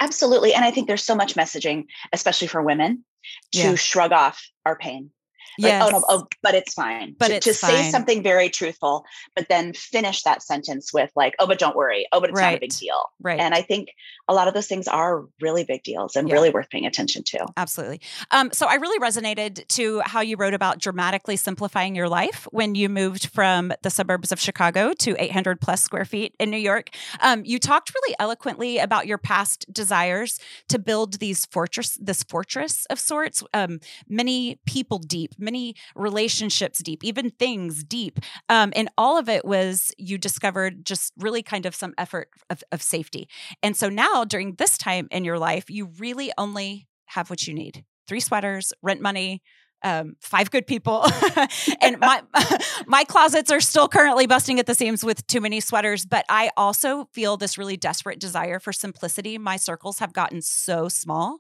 Absolutely. 0.02 0.54
And 0.54 0.66
I 0.66 0.72
think 0.72 0.88
there's 0.88 1.04
so 1.04 1.16
much 1.16 1.36
messaging, 1.36 1.86
especially 2.12 2.48
for 2.48 2.62
women, 2.62 3.06
to 3.54 3.60
yeah. 3.60 3.76
shrug 3.76 4.12
off 4.12 4.46
our 4.66 4.76
pain 4.78 5.12
Yes. 5.60 5.84
Like, 5.84 5.94
oh 5.94 6.00
no, 6.00 6.06
oh, 6.10 6.28
but 6.42 6.56
it's 6.56 6.74
fine. 6.74 7.16
But 7.18 7.28
to, 7.28 7.36
it's 7.36 7.46
to 7.46 7.54
fine. 7.54 7.72
say 7.72 7.92
something 7.92 8.24
very 8.24 8.50
truthful, 8.50 9.06
but 9.36 9.48
then 9.50 9.74
finish 9.74 10.24
that 10.24 10.42
sentence 10.42 10.94
with 10.94 11.12
like, 11.16 11.36
oh, 11.40 11.48
but 11.48 11.60
don't 11.60 11.76
worry. 11.76 12.08
Oh, 12.12 12.20
but 12.20 12.30
it's 12.30 12.40
right. 12.40 12.52
not 12.52 12.58
a 12.58 12.60
big 12.60 12.74
deal. 12.74 13.10
Right. 13.22 13.40
And 13.40 13.54
I 13.54 13.62
think 13.62 13.90
a 14.28 14.34
lot 14.34 14.48
of 14.48 14.54
those 14.54 14.68
things 14.68 14.88
are 14.88 15.26
really 15.42 15.64
big 15.64 15.84
deals 15.84 16.16
and 16.16 16.28
yeah. 16.28 16.34
really 16.34 16.50
worth 16.50 16.70
paying 16.70 16.86
attention 16.86 17.24
to. 17.24 17.46
Absolutely. 17.58 18.00
Um, 18.32 18.52
so 18.54 18.68
I 18.68 18.76
really 18.76 19.00
resonated 19.00 19.68
to 19.70 20.02
how 20.06 20.22
you 20.22 20.38
wrote 20.38 20.54
about 20.54 20.80
dramatically 20.80 21.36
simplifying 21.36 21.96
your 21.96 22.08
life 22.08 22.48
when 22.52 22.76
you 22.76 22.90
moved 22.90 23.28
from 23.28 23.74
the 23.82 23.90
suburbs 23.90 24.32
of 24.32 24.40
Chicago 24.40 24.94
to 24.94 25.16
800 25.22 25.60
plus 25.60 25.82
square 25.82 26.06
feet 26.06 26.36
in 26.40 26.50
New 26.50 26.58
York. 26.58 26.90
Um, 27.22 27.44
you 27.44 27.60
talked 27.60 27.94
really 27.94 28.16
eloquently 28.20 28.78
about 28.78 29.08
your 29.08 29.18
past 29.18 29.66
desires 29.74 30.40
to 30.70 30.80
build 30.80 31.20
these 31.20 31.46
fortress, 31.46 31.98
this 32.02 32.24
fortress 32.24 32.86
of 32.86 33.00
sorts, 33.00 33.44
um, 33.54 33.80
many 34.08 34.60
people 34.66 35.00
deep, 35.00 35.34
many 35.50 35.76
relationships 35.96 36.80
deep, 36.80 37.04
even 37.04 37.32
things 37.32 37.84
deep. 37.84 38.20
Um, 38.50 38.72
and 38.76 38.88
all 38.98 39.18
of 39.18 39.28
it 39.28 39.44
was 39.46 39.92
you 39.98 40.18
discovered 40.20 40.86
just 40.86 41.12
really 41.18 41.42
kind 41.42 41.66
of 41.66 41.74
some 41.74 41.94
effort 41.98 42.30
of, 42.52 42.64
of 42.72 42.82
safety. 42.84 43.28
And 43.64 43.76
so 43.76 43.90
now 43.90 44.26
during 44.26 44.56
this 44.56 44.78
time 44.78 45.08
in 45.10 45.26
your 45.26 45.40
life, 45.40 45.70
you 45.70 45.90
really 45.98 46.32
only 46.38 46.88
have 47.08 47.30
what 47.32 47.48
you 47.48 47.54
need 47.54 47.84
three 48.08 48.20
sweaters, 48.20 48.74
rent 48.82 49.02
money, 49.02 49.42
um, 49.84 50.16
five 50.20 50.52
good 50.52 50.68
people, 50.68 51.06
and 51.82 52.00
my 52.00 52.22
my 52.88 53.04
closets 53.04 53.52
are 53.52 53.62
still 53.62 53.88
currently 53.88 54.28
busting 54.28 54.60
at 54.60 54.66
the 54.66 54.76
seams 54.76 55.04
with 55.04 55.26
too 55.28 55.42
many 55.42 55.60
sweaters. 55.60 56.06
But 56.06 56.26
I 56.30 56.52
also 56.58 57.06
feel 57.14 57.38
this 57.38 57.58
really 57.58 57.78
desperate 57.78 58.20
desire 58.20 58.60
for 58.60 58.74
simplicity. 58.74 59.38
My 59.38 59.58
circles 59.58 60.00
have 60.00 60.14
gotten 60.14 60.42
so 60.42 60.90
small, 60.90 61.40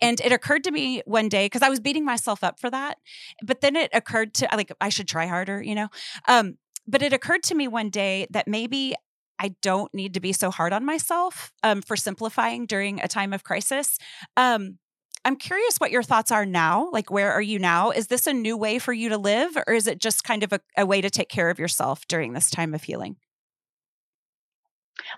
and 0.00 0.20
it 0.20 0.32
occurred 0.32 0.64
to 0.64 0.70
me 0.70 1.02
one 1.06 1.28
day 1.28 1.46
because 1.46 1.62
I 1.62 1.68
was 1.68 1.80
beating 1.80 2.04
myself 2.04 2.44
up 2.44 2.60
for 2.60 2.70
that, 2.70 2.98
but 3.42 3.60
then 3.60 3.76
it 3.76 3.90
occurred 3.92 4.34
to 4.34 4.48
like 4.54 4.72
I 4.80 4.88
should 4.88 5.08
try 5.08 5.26
harder, 5.26 5.62
you 5.62 5.74
know. 5.74 5.88
Um, 6.28 6.58
but 6.86 7.02
it 7.02 7.12
occurred 7.12 7.42
to 7.44 7.54
me 7.54 7.68
one 7.68 7.90
day 7.90 8.26
that 8.30 8.48
maybe 8.48 8.94
I 9.38 9.54
don't 9.62 9.92
need 9.94 10.14
to 10.14 10.20
be 10.20 10.32
so 10.34 10.50
hard 10.50 10.72
on 10.72 10.84
myself 10.84 11.52
um, 11.62 11.80
for 11.80 11.96
simplifying 11.96 12.66
during 12.66 13.00
a 13.00 13.08
time 13.08 13.32
of 13.32 13.42
crisis. 13.42 13.98
Um, 14.36 14.78
I'm 15.24 15.36
curious 15.36 15.76
what 15.78 15.90
your 15.90 16.02
thoughts 16.02 16.30
are 16.30 16.46
now. 16.46 16.88
Like, 16.92 17.10
where 17.10 17.32
are 17.32 17.42
you 17.42 17.58
now? 17.58 17.90
Is 17.90 18.06
this 18.06 18.26
a 18.26 18.32
new 18.32 18.56
way 18.56 18.78
for 18.78 18.92
you 18.92 19.10
to 19.10 19.18
live, 19.18 19.56
or 19.66 19.74
is 19.74 19.86
it 19.86 19.98
just 19.98 20.24
kind 20.24 20.42
of 20.42 20.52
a, 20.52 20.60
a 20.76 20.86
way 20.86 21.00
to 21.00 21.10
take 21.10 21.28
care 21.28 21.50
of 21.50 21.58
yourself 21.58 22.06
during 22.08 22.32
this 22.32 22.50
time 22.50 22.74
of 22.74 22.82
healing? 22.82 23.16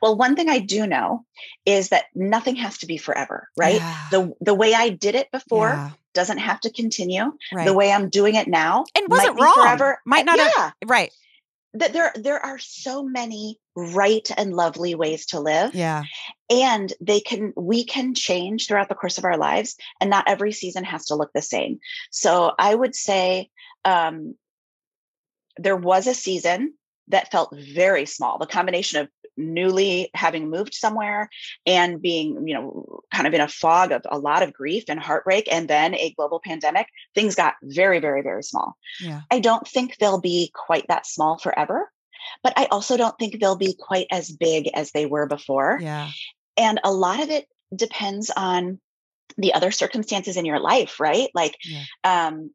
Well, 0.00 0.16
one 0.16 0.36
thing 0.36 0.48
I 0.48 0.58
do 0.58 0.86
know 0.86 1.24
is 1.66 1.88
that 1.90 2.04
nothing 2.14 2.56
has 2.56 2.78
to 2.78 2.86
be 2.86 2.98
forever, 2.98 3.48
right? 3.56 3.76
Yeah. 3.76 4.06
The 4.10 4.34
the 4.40 4.54
way 4.54 4.74
I 4.74 4.90
did 4.90 5.14
it 5.14 5.30
before 5.32 5.70
yeah. 5.70 5.90
doesn't 6.14 6.38
have 6.38 6.60
to 6.60 6.70
continue. 6.70 7.32
Right. 7.52 7.66
The 7.66 7.74
way 7.74 7.92
I'm 7.92 8.08
doing 8.08 8.36
it 8.36 8.48
now 8.48 8.84
and 8.96 9.08
wasn't 9.08 9.40
wrong. 9.40 9.54
Forever. 9.54 10.00
Might 10.06 10.24
not. 10.24 10.38
Yeah. 10.38 10.50
Have, 10.56 10.74
right 10.86 11.12
that 11.74 11.92
there 11.92 12.12
there 12.14 12.44
are 12.44 12.58
so 12.58 13.02
many 13.02 13.58
right 13.74 14.30
and 14.36 14.54
lovely 14.54 14.94
ways 14.94 15.26
to 15.26 15.40
live 15.40 15.74
yeah. 15.74 16.04
and 16.50 16.92
they 17.00 17.20
can 17.20 17.52
we 17.56 17.84
can 17.84 18.14
change 18.14 18.66
throughout 18.66 18.88
the 18.88 18.94
course 18.94 19.18
of 19.18 19.24
our 19.24 19.38
lives 19.38 19.76
and 20.00 20.10
not 20.10 20.28
every 20.28 20.52
season 20.52 20.84
has 20.84 21.06
to 21.06 21.14
look 21.14 21.30
the 21.34 21.42
same. 21.42 21.78
So 22.10 22.52
i 22.58 22.74
would 22.74 22.94
say 22.94 23.48
um 23.84 24.34
there 25.56 25.76
was 25.76 26.06
a 26.06 26.14
season 26.14 26.74
that 27.08 27.30
felt 27.30 27.54
very 27.56 28.06
small 28.06 28.38
the 28.38 28.46
combination 28.46 29.00
of 29.00 29.08
newly 29.36 30.10
having 30.14 30.50
moved 30.50 30.74
somewhere 30.74 31.28
and 31.66 32.02
being 32.02 32.46
you 32.46 32.54
know 32.54 33.00
kind 33.12 33.26
of 33.26 33.34
in 33.34 33.40
a 33.40 33.48
fog 33.48 33.92
of 33.92 34.02
a 34.10 34.18
lot 34.18 34.42
of 34.42 34.52
grief 34.52 34.84
and 34.88 35.00
heartbreak 35.00 35.48
and 35.50 35.68
then 35.68 35.94
a 35.94 36.12
global 36.16 36.40
pandemic 36.44 36.86
things 37.14 37.34
got 37.34 37.54
very 37.62 37.98
very 38.00 38.22
very 38.22 38.42
small. 38.42 38.76
Yeah. 39.00 39.22
i 39.30 39.40
don't 39.40 39.66
think 39.66 39.96
they'll 39.96 40.20
be 40.20 40.50
quite 40.54 40.86
that 40.88 41.06
small 41.06 41.38
forever 41.38 41.90
but 42.42 42.52
i 42.56 42.66
also 42.66 42.96
don't 42.96 43.18
think 43.18 43.40
they'll 43.40 43.56
be 43.56 43.76
quite 43.78 44.06
as 44.10 44.30
big 44.30 44.68
as 44.74 44.92
they 44.92 45.06
were 45.06 45.26
before. 45.26 45.78
Yeah. 45.80 46.10
And 46.56 46.80
a 46.84 46.92
lot 46.92 47.22
of 47.22 47.30
it 47.30 47.46
depends 47.74 48.30
on 48.30 48.78
the 49.38 49.54
other 49.54 49.70
circumstances 49.70 50.36
in 50.36 50.44
your 50.44 50.60
life 50.60 51.00
right? 51.00 51.30
Like 51.34 51.56
yeah. 51.64 51.84
um 52.04 52.50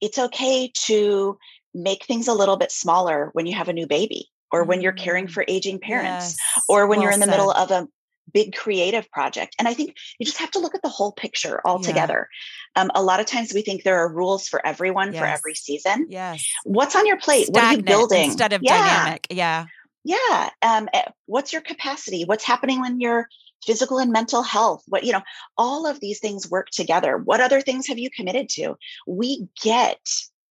it's 0.00 0.18
okay 0.18 0.70
to 0.86 1.38
make 1.74 2.04
things 2.04 2.28
a 2.28 2.34
little 2.34 2.56
bit 2.56 2.72
smaller 2.72 3.30
when 3.32 3.46
you 3.46 3.54
have 3.54 3.68
a 3.68 3.72
new 3.72 3.86
baby 3.86 4.28
or 4.52 4.64
when 4.64 4.80
you're 4.80 4.92
caring 4.92 5.26
mm. 5.26 5.30
for 5.30 5.44
aging 5.48 5.78
parents 5.78 6.36
yes. 6.36 6.64
or 6.68 6.86
when 6.86 6.98
well 6.98 7.04
you're 7.04 7.12
in 7.12 7.20
the 7.20 7.26
said. 7.26 7.32
middle 7.32 7.50
of 7.50 7.70
a 7.70 7.88
big 8.32 8.54
creative 8.54 9.10
project 9.10 9.54
and 9.58 9.66
i 9.66 9.74
think 9.74 9.96
you 10.18 10.24
just 10.24 10.38
have 10.38 10.50
to 10.50 10.58
look 10.58 10.74
at 10.74 10.82
the 10.82 10.88
whole 10.88 11.12
picture 11.12 11.60
altogether 11.64 12.28
yeah. 12.76 12.82
um, 12.82 12.90
a 12.94 13.02
lot 13.02 13.20
of 13.20 13.26
times 13.26 13.52
we 13.52 13.62
think 13.62 13.82
there 13.82 13.98
are 13.98 14.12
rules 14.12 14.46
for 14.48 14.64
everyone 14.64 15.12
yes. 15.12 15.20
for 15.20 15.26
every 15.26 15.54
season 15.54 16.06
yes 16.08 16.46
what's 16.64 16.94
on 16.94 17.06
your 17.06 17.18
plate 17.18 17.46
Stagnant 17.46 17.54
what 17.54 17.64
are 17.64 17.76
you 17.76 17.82
building 17.82 18.24
instead 18.24 18.52
of 18.52 18.62
yeah. 18.62 18.78
dynamic 18.78 19.26
yeah 19.30 19.66
yeah 20.04 20.50
um, 20.62 20.88
eh, 20.92 21.04
what's 21.26 21.52
your 21.52 21.62
capacity 21.62 22.24
what's 22.24 22.44
happening 22.44 22.80
when 22.80 23.00
you're 23.00 23.26
physical 23.64 23.98
and 23.98 24.12
mental 24.12 24.42
health 24.42 24.82
what 24.86 25.04
you 25.04 25.12
know 25.12 25.22
all 25.56 25.86
of 25.86 26.00
these 26.00 26.20
things 26.20 26.50
work 26.50 26.68
together 26.70 27.16
what 27.16 27.40
other 27.40 27.60
things 27.60 27.86
have 27.86 27.98
you 27.98 28.10
committed 28.10 28.48
to 28.48 28.76
we 29.06 29.48
get 29.62 30.00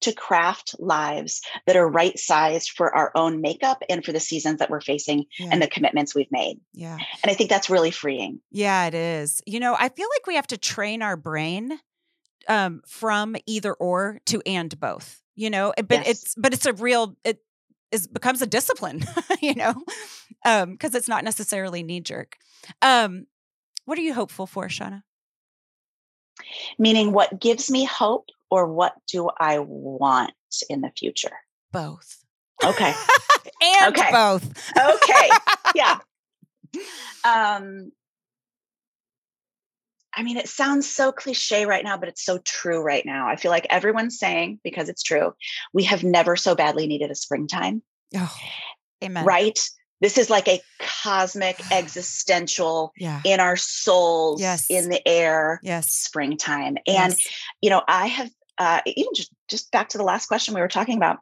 to 0.01 0.13
craft 0.13 0.75
lives 0.79 1.41
that 1.67 1.75
are 1.75 1.87
right 1.87 2.17
sized 2.17 2.71
for 2.71 2.95
our 2.95 3.11
own 3.15 3.41
makeup 3.41 3.83
and 3.89 4.03
for 4.03 4.11
the 4.11 4.19
seasons 4.19 4.59
that 4.59 4.69
we're 4.69 4.81
facing 4.81 5.25
yeah. 5.37 5.49
and 5.51 5.61
the 5.61 5.67
commitments 5.67 6.15
we've 6.15 6.31
made. 6.31 6.59
Yeah. 6.73 6.97
And 7.23 7.31
I 7.31 7.33
think 7.33 7.49
that's 7.49 7.69
really 7.69 7.91
freeing. 7.91 8.39
Yeah, 8.51 8.87
it 8.87 8.93
is. 8.93 9.41
You 9.45 9.59
know, 9.59 9.75
I 9.77 9.89
feel 9.89 10.07
like 10.15 10.27
we 10.27 10.35
have 10.35 10.47
to 10.47 10.57
train 10.57 11.01
our 11.01 11.17
brain 11.17 11.79
um, 12.47 12.81
from 12.87 13.35
either 13.45 13.73
or 13.73 14.19
to 14.27 14.41
and 14.45 14.77
both, 14.79 15.21
you 15.35 15.49
know, 15.49 15.73
but 15.77 16.05
yes. 16.05 16.07
it's, 16.07 16.35
but 16.35 16.53
it's 16.53 16.65
a 16.65 16.73
real, 16.73 17.15
it 17.23 17.39
is 17.91 18.07
becomes 18.07 18.41
a 18.41 18.47
discipline, 18.47 19.03
you 19.41 19.55
know, 19.55 19.73
um, 20.45 20.77
cause 20.77 20.95
it's 20.95 21.07
not 21.07 21.23
necessarily 21.23 21.83
knee 21.83 22.01
jerk. 22.01 22.37
Um, 22.81 23.25
what 23.85 23.97
are 23.97 24.03
you 24.03 24.13
hopeful 24.13 24.45
for, 24.45 24.67
Shauna? 24.67 25.03
Meaning 26.77 27.11
what 27.11 27.39
gives 27.39 27.69
me 27.69 27.83
hope 27.85 28.29
or 28.49 28.71
what 28.71 28.93
do 29.07 29.29
I 29.39 29.59
want 29.59 30.31
in 30.69 30.81
the 30.81 30.91
future? 30.97 31.37
Both. 31.71 32.23
Okay. 32.63 32.93
and 33.61 33.97
okay. 33.97 34.11
both. 34.11 34.71
okay. 34.77 35.29
Yeah. 35.75 35.99
Um 37.25 37.91
I 40.13 40.23
mean, 40.23 40.37
it 40.37 40.49
sounds 40.49 40.89
so 40.89 41.11
cliche 41.11 41.65
right 41.65 41.83
now, 41.83 41.97
but 41.97 42.09
it's 42.09 42.23
so 42.23 42.39
true 42.39 42.81
right 42.81 43.05
now. 43.05 43.27
I 43.27 43.35
feel 43.37 43.51
like 43.51 43.67
everyone's 43.69 44.19
saying, 44.19 44.59
because 44.63 44.89
it's 44.89 45.03
true, 45.03 45.33
we 45.73 45.83
have 45.83 46.03
never 46.03 46.35
so 46.35 46.55
badly 46.55 46.87
needed 46.87 47.09
a 47.09 47.15
springtime. 47.15 47.81
Oh, 48.15 48.35
amen. 49.03 49.23
Right? 49.23 49.59
This 50.01 50.17
is 50.17 50.29
like 50.29 50.47
a 50.47 50.61
cosmic, 50.79 51.59
existential, 51.71 52.91
yeah. 52.97 53.21
in 53.23 53.39
our 53.39 53.55
souls, 53.55 54.41
yes. 54.41 54.65
in 54.69 54.89
the 54.89 55.05
air, 55.07 55.59
yes. 55.63 55.89
springtime. 55.89 56.77
And, 56.87 57.13
yes. 57.13 57.27
you 57.61 57.69
know, 57.69 57.81
I 57.87 58.07
have 58.07 58.29
uh, 58.59 58.81
even 58.85 59.13
just, 59.15 59.31
just 59.49 59.71
back 59.71 59.89
to 59.89 59.97
the 59.97 60.03
last 60.03 60.27
question 60.27 60.53
we 60.53 60.61
were 60.61 60.67
talking 60.67 60.97
about, 60.97 61.19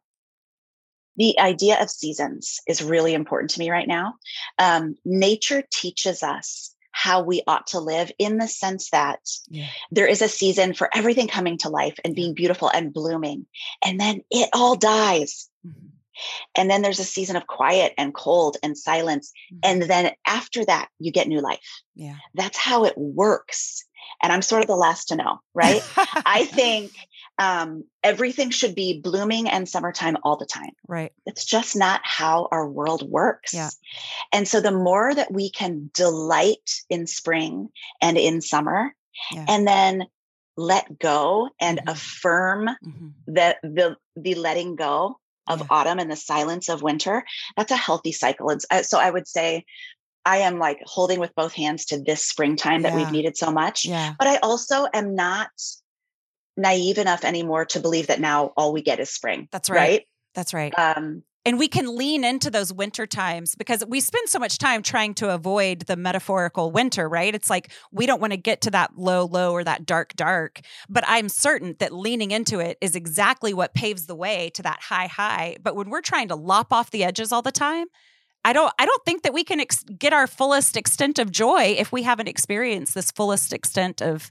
the 1.18 1.40
idea 1.40 1.82
of 1.82 1.90
seasons 1.90 2.60
is 2.68 2.84
really 2.84 3.14
important 3.14 3.52
to 3.52 3.60
me 3.60 3.72
right 3.72 3.88
now. 3.88 4.16
Um, 4.60 4.96
nature 5.06 5.64
teaches 5.72 6.24
us 6.24 6.76
how 6.92 7.22
we 7.22 7.44
ought 7.46 7.68
to 7.68 7.80
live 7.80 8.12
in 8.18 8.38
the 8.38 8.48
sense 8.48 8.90
that 8.90 9.20
yeah. 9.50 9.68
there 9.92 10.08
is 10.08 10.22
a 10.22 10.28
season 10.28 10.74
for 10.74 10.90
everything 10.96 11.28
coming 11.28 11.58
to 11.60 11.70
life 11.70 12.00
and 12.04 12.16
being 12.16 12.34
beautiful 12.34 12.70
and 12.70 12.94
blooming, 12.94 13.46
and 13.86 14.00
then 14.00 14.22
it 14.32 14.50
all 14.54 14.76
dies. 14.76 15.50
Mm-hmm. 15.66 15.88
And 16.56 16.70
then 16.70 16.82
there's 16.82 17.00
a 17.00 17.04
season 17.04 17.36
of 17.36 17.46
quiet 17.46 17.94
and 17.98 18.14
cold 18.14 18.58
and 18.64 18.76
silence. 18.76 19.32
Mm-hmm. 19.54 19.60
And 19.64 19.82
then 19.84 20.12
after 20.26 20.66
that, 20.66 20.90
you 20.98 21.12
get 21.12 21.28
new 21.28 21.42
life. 21.42 21.84
Yeah. 21.96 22.16
That's 22.34 22.58
how 22.58 22.86
it 22.86 22.98
works. 22.98 23.86
And 24.22 24.34
I'm 24.34 24.42
sort 24.42 24.64
of 24.64 24.68
the 24.68 24.76
last 24.76 25.10
to 25.10 25.16
know, 25.16 25.40
right? 25.54 25.84
I 26.26 26.46
think 26.46 26.92
um, 27.40 27.84
everything 28.04 28.50
should 28.50 28.74
be 28.74 29.00
blooming 29.00 29.48
and 29.48 29.70
summertime 29.70 30.18
all 30.24 30.38
the 30.38 30.46
time. 30.46 30.72
Right. 30.88 31.14
It's 31.26 31.46
just 31.46 31.76
not 31.76 32.02
how 32.04 32.48
our 32.52 32.68
world 32.68 33.08
works. 33.10 33.54
Yeah. 33.54 33.70
And 34.34 34.48
so 34.48 34.60
the 34.60 34.72
more 34.72 35.14
that 35.14 35.32
we 35.32 35.50
can 35.50 35.92
delight 35.94 36.82
in 36.90 37.06
spring 37.08 37.70
and 38.02 38.18
in 38.18 38.42
summer, 38.42 38.94
yeah. 39.32 39.46
and 39.48 39.68
then 39.68 40.08
let 40.56 40.98
go 40.98 41.50
and 41.62 41.78
mm-hmm. 41.78 41.90
affirm 41.90 42.68
mm-hmm. 42.68 43.08
that 43.28 43.58
the 43.62 43.96
the 44.16 44.36
letting 44.36 44.76
go 44.76 45.20
of 45.48 45.60
yeah. 45.60 45.68
autumn 45.70 46.00
and 46.00 46.12
the 46.12 46.16
silence 46.16 46.70
of 46.70 46.82
winter, 46.82 47.24
that's 47.56 47.72
a 47.72 47.78
healthy 47.78 48.12
cycle. 48.12 48.50
And 48.50 48.86
so 48.86 49.00
I 49.00 49.10
would 49.10 49.28
say 49.28 49.64
I 50.26 50.40
am 50.40 50.60
like 50.60 50.82
holding 50.86 51.20
with 51.20 51.34
both 51.36 51.54
hands 51.54 51.86
to 51.86 52.02
this 52.02 52.26
springtime 52.26 52.82
that 52.82 52.92
Yeah. 52.92 52.98
we've 52.98 53.12
needed 53.12 53.38
so 53.38 53.50
much. 53.50 53.86
Yeah. 53.86 54.14
But 54.20 54.28
I 54.28 54.38
also 54.38 54.88
am 54.94 55.16
not 55.16 55.50
naive 56.58 56.98
enough 56.98 57.24
anymore 57.24 57.66
to 57.66 57.80
believe 57.80 58.08
that 58.08 58.20
now 58.20 58.52
all 58.58 58.74
we 58.74 58.82
get 58.82 59.00
is 59.00 59.10
spring. 59.10 59.48
That's 59.52 59.70
right. 59.70 59.78
Right. 59.78 60.08
That's 60.34 60.54
right. 60.54 60.74
Um, 60.78 61.24
and 61.48 61.58
we 61.58 61.70
can 61.70 61.96
lean 61.96 62.26
into 62.26 62.52
those 62.52 62.74
winter 62.74 63.08
times 63.08 63.56
because 63.56 63.82
we 63.88 64.02
spend 64.02 64.28
so 64.28 64.38
much 64.38 64.58
time 64.58 64.84
trying 64.84 65.14
to 65.14 65.34
avoid 65.34 65.82
the 65.88 65.96
metaphorical 65.96 66.72
winter, 66.72 67.08
right? 67.08 67.34
It's 67.34 67.50
like 67.50 67.72
we 67.90 68.06
don't 68.06 68.20
want 68.20 68.34
to 68.34 68.38
get 68.38 68.60
to 68.62 68.72
that 68.72 68.98
low, 68.98 69.24
low 69.24 69.54
or 69.54 69.64
that 69.64 69.86
dark, 69.86 70.14
dark. 70.16 70.60
But 70.90 71.06
I'm 71.08 71.30
certain 71.30 71.78
that 71.80 71.94
leaning 71.94 72.32
into 72.32 72.60
it 72.60 72.78
is 72.82 72.98
exactly 72.98 73.54
what 73.54 73.74
paves 73.74 74.08
the 74.08 74.16
way 74.16 74.52
to 74.56 74.64
that 74.64 74.82
high, 74.82 75.08
high. 75.08 75.56
But 75.64 75.78
when 75.78 75.90
we're 75.90 76.02
trying 76.02 76.28
to 76.28 76.36
lop 76.36 76.74
off 76.74 76.92
the 76.92 77.06
edges 77.06 77.32
all 77.32 77.42
the 77.42 77.52
time, 77.54 77.88
I 78.44 78.54
don't. 78.54 78.74
I 78.80 78.86
don't 78.86 79.06
think 79.06 79.24
that 79.24 79.34
we 79.34 79.44
can 79.44 79.60
ex- 79.60 79.84
get 79.84 80.14
our 80.14 80.28
fullest 80.28 80.78
extent 80.78 81.18
of 81.18 81.32
joy 81.32 81.76
if 81.78 81.92
we 81.92 82.04
haven't 82.04 82.28
experienced 82.28 82.94
this 82.94 83.12
fullest 83.12 83.52
extent 83.52 84.02
of 84.02 84.30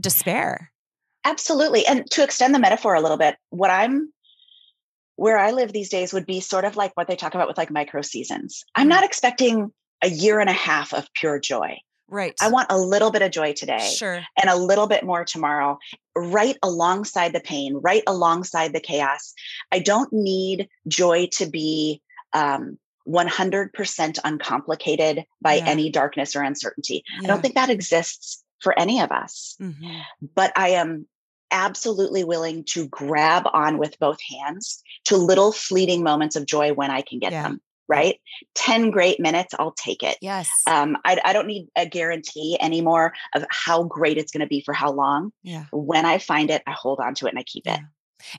despair. 0.00 0.71
Absolutely. 1.24 1.86
And 1.86 2.08
to 2.12 2.22
extend 2.24 2.54
the 2.54 2.58
metaphor 2.58 2.94
a 2.94 3.00
little 3.00 3.16
bit, 3.16 3.36
what 3.50 3.70
I'm 3.70 4.12
where 5.16 5.38
I 5.38 5.50
live 5.52 5.72
these 5.72 5.90
days 5.90 6.12
would 6.12 6.26
be 6.26 6.40
sort 6.40 6.64
of 6.64 6.74
like 6.76 6.92
what 6.96 7.06
they 7.06 7.16
talk 7.16 7.34
about 7.34 7.46
with 7.46 7.58
like 7.58 7.70
micro 7.70 8.02
seasons. 8.02 8.64
I'm 8.74 8.88
not 8.88 9.04
expecting 9.04 9.70
a 10.02 10.08
year 10.08 10.40
and 10.40 10.48
a 10.50 10.54
half 10.54 10.92
of 10.94 11.06
pure 11.14 11.38
joy. 11.38 11.78
Right. 12.08 12.34
I 12.40 12.48
want 12.50 12.66
a 12.70 12.78
little 12.78 13.10
bit 13.10 13.22
of 13.22 13.30
joy 13.30 13.52
today 13.52 13.94
Sure. 13.96 14.20
and 14.40 14.50
a 14.50 14.56
little 14.56 14.86
bit 14.86 15.04
more 15.04 15.24
tomorrow, 15.24 15.78
right 16.16 16.56
alongside 16.62 17.32
the 17.34 17.40
pain, 17.40 17.74
right 17.76 18.02
alongside 18.06 18.72
the 18.72 18.80
chaos. 18.80 19.32
I 19.70 19.78
don't 19.78 20.12
need 20.12 20.68
joy 20.88 21.28
to 21.34 21.46
be 21.46 22.02
um, 22.32 22.78
100% 23.06 24.18
uncomplicated 24.24 25.24
by 25.40 25.54
Yeah. 25.54 25.66
any 25.66 25.90
darkness 25.90 26.34
or 26.34 26.42
uncertainty. 26.42 27.04
I 27.22 27.26
don't 27.26 27.42
think 27.42 27.54
that 27.54 27.70
exists 27.70 28.42
for 28.60 28.78
any 28.78 29.00
of 29.00 29.10
us 29.10 29.56
Mhm. 29.60 30.02
but 30.34 30.52
I 30.56 30.70
am 30.70 31.06
absolutely 31.52 32.24
willing 32.24 32.64
to 32.70 32.88
grab 32.88 33.44
on 33.52 33.78
with 33.78 33.98
both 33.98 34.18
hands 34.22 34.82
to 35.04 35.16
little 35.16 35.52
fleeting 35.52 36.02
moments 36.02 36.34
of 36.36 36.46
joy 36.46 36.72
when 36.72 36.90
I 36.90 37.02
can 37.02 37.18
get 37.18 37.32
Yeah. 37.32 37.42
them. 37.44 37.60
Right? 37.88 38.20
10 38.54 38.90
great 38.90 39.20
minutes, 39.20 39.52
I'll 39.58 39.72
take 39.76 40.02
it. 40.02 40.16
Yes. 40.22 40.48
Um, 40.66 40.96
I, 41.04 41.18
I 41.24 41.32
don't 41.34 41.46
need 41.46 41.66
a 41.76 41.84
guarantee 41.84 42.56
anymore 42.58 43.12
of 43.34 43.44
how 43.50 43.82
great 43.82 44.16
it's 44.16 44.32
going 44.32 44.40
to 44.40 44.46
be 44.46 44.62
for 44.62 44.72
how 44.72 44.92
long. 44.92 45.30
yeah. 45.42 45.66
When 45.72 46.06
I 46.06 46.16
find 46.18 46.48
it, 46.48 46.62
I 46.66 46.70
hold 46.72 47.00
on 47.00 47.14
to 47.16 47.26
it 47.26 47.30
and 47.30 47.38
I 47.38 47.42
keep 47.42 47.66
it. 47.66 47.80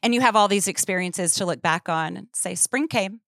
And 0.01 0.15
you 0.15 0.21
have 0.21 0.35
all 0.35 0.47
these 0.47 0.67
experiences 0.67 1.35
to 1.35 1.45
look 1.45 1.61
back 1.61 1.87
on 1.87 2.17
and 2.17 2.27
say, 2.33 2.55
spring 2.55 2.87
came. 2.87 3.19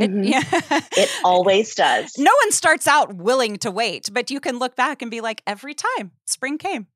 It, 0.00 0.10
Mhm. 0.10 0.26
yeah. 0.28 0.80
It 0.96 1.10
always 1.22 1.74
does. 1.76 2.12
no 2.18 2.32
one 2.42 2.50
starts 2.50 2.88
out 2.88 3.14
willing 3.14 3.58
to 3.58 3.70
wait, 3.70 4.08
but 4.12 4.30
you 4.32 4.40
can 4.40 4.58
look 4.58 4.74
back 4.74 5.00
and 5.02 5.10
be 5.12 5.20
like, 5.20 5.42
every 5.46 5.74
time 5.74 6.12
spring 6.24 6.58
came. 6.58 6.88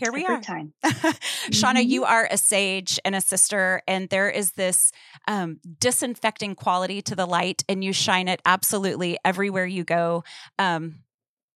Here 0.00 0.12
we 0.12 0.24
Every 0.24 0.36
are. 0.36 0.40
time. 0.40 0.72
Shauna, 1.50 1.80
Mhm. 1.84 1.88
you 1.90 2.04
are 2.04 2.26
a 2.30 2.38
sage 2.38 2.98
and 3.04 3.14
a 3.14 3.20
sister, 3.20 3.82
and 3.86 4.08
there 4.08 4.30
is 4.30 4.52
this 4.52 4.92
um, 5.28 5.60
disinfecting 5.78 6.54
quality 6.54 7.02
to 7.02 7.14
the 7.14 7.26
light, 7.26 7.62
and 7.68 7.84
you 7.84 7.92
shine 7.92 8.26
it 8.26 8.40
absolutely 8.46 9.18
everywhere 9.24 9.66
you 9.66 9.84
go. 9.84 10.24
Um, 10.58 11.00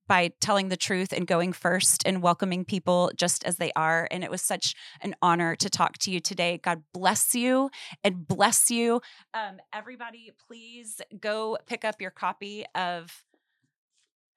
by 0.07 0.31
telling 0.39 0.69
the 0.69 0.77
truth 0.77 1.15
and 1.15 1.27
going 1.27 1.55
first 1.55 2.03
and 2.05 2.21
welcoming 2.21 2.63
people 2.67 3.11
just 3.17 3.43
as 3.45 3.57
they 3.57 3.73
are. 3.75 4.07
And 4.11 4.23
it 4.23 4.31
was 4.31 4.43
such 4.43 4.75
an 5.01 5.17
honor 5.23 5.57
to 5.57 5.71
talk 5.71 5.97
to 6.01 6.11
you 6.11 6.21
today. 6.21 6.61
God 6.63 6.83
bless 6.93 7.35
you 7.35 7.71
and 8.05 8.29
bless 8.29 8.71
you. 8.71 9.01
Um, 9.33 9.57
everybody, 9.73 10.31
please 10.47 11.01
go 11.19 11.57
pick 11.67 11.87
up 11.87 12.03
your 12.03 12.11
copy 12.11 12.67
of. 12.75 13.25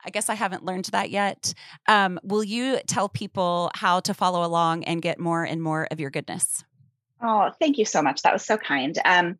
I 0.06 0.10
guess 0.10 0.30
I 0.30 0.36
haven't 0.36 0.64
learned 0.64 0.86
that 0.86 1.10
yet. 1.10 1.54
Um, 1.88 2.20
will 2.24 2.44
you 2.44 2.80
tell 2.88 3.10
people 3.10 3.72
how 3.76 4.00
to 4.02 4.14
follow 4.14 4.46
along 4.46 4.84
and 4.86 5.02
get 5.02 5.20
more 5.20 5.44
and 5.44 5.62
more 5.62 5.88
of 5.92 6.00
your 6.00 6.10
goodness? 6.10 6.64
Oh, 7.22 7.50
thank 7.60 7.78
you 7.78 7.86
so 7.86 8.02
much. 8.02 8.22
That 8.22 8.34
was 8.34 8.46
so 8.46 8.58
kind. 8.58 8.98
Um, 9.04 9.38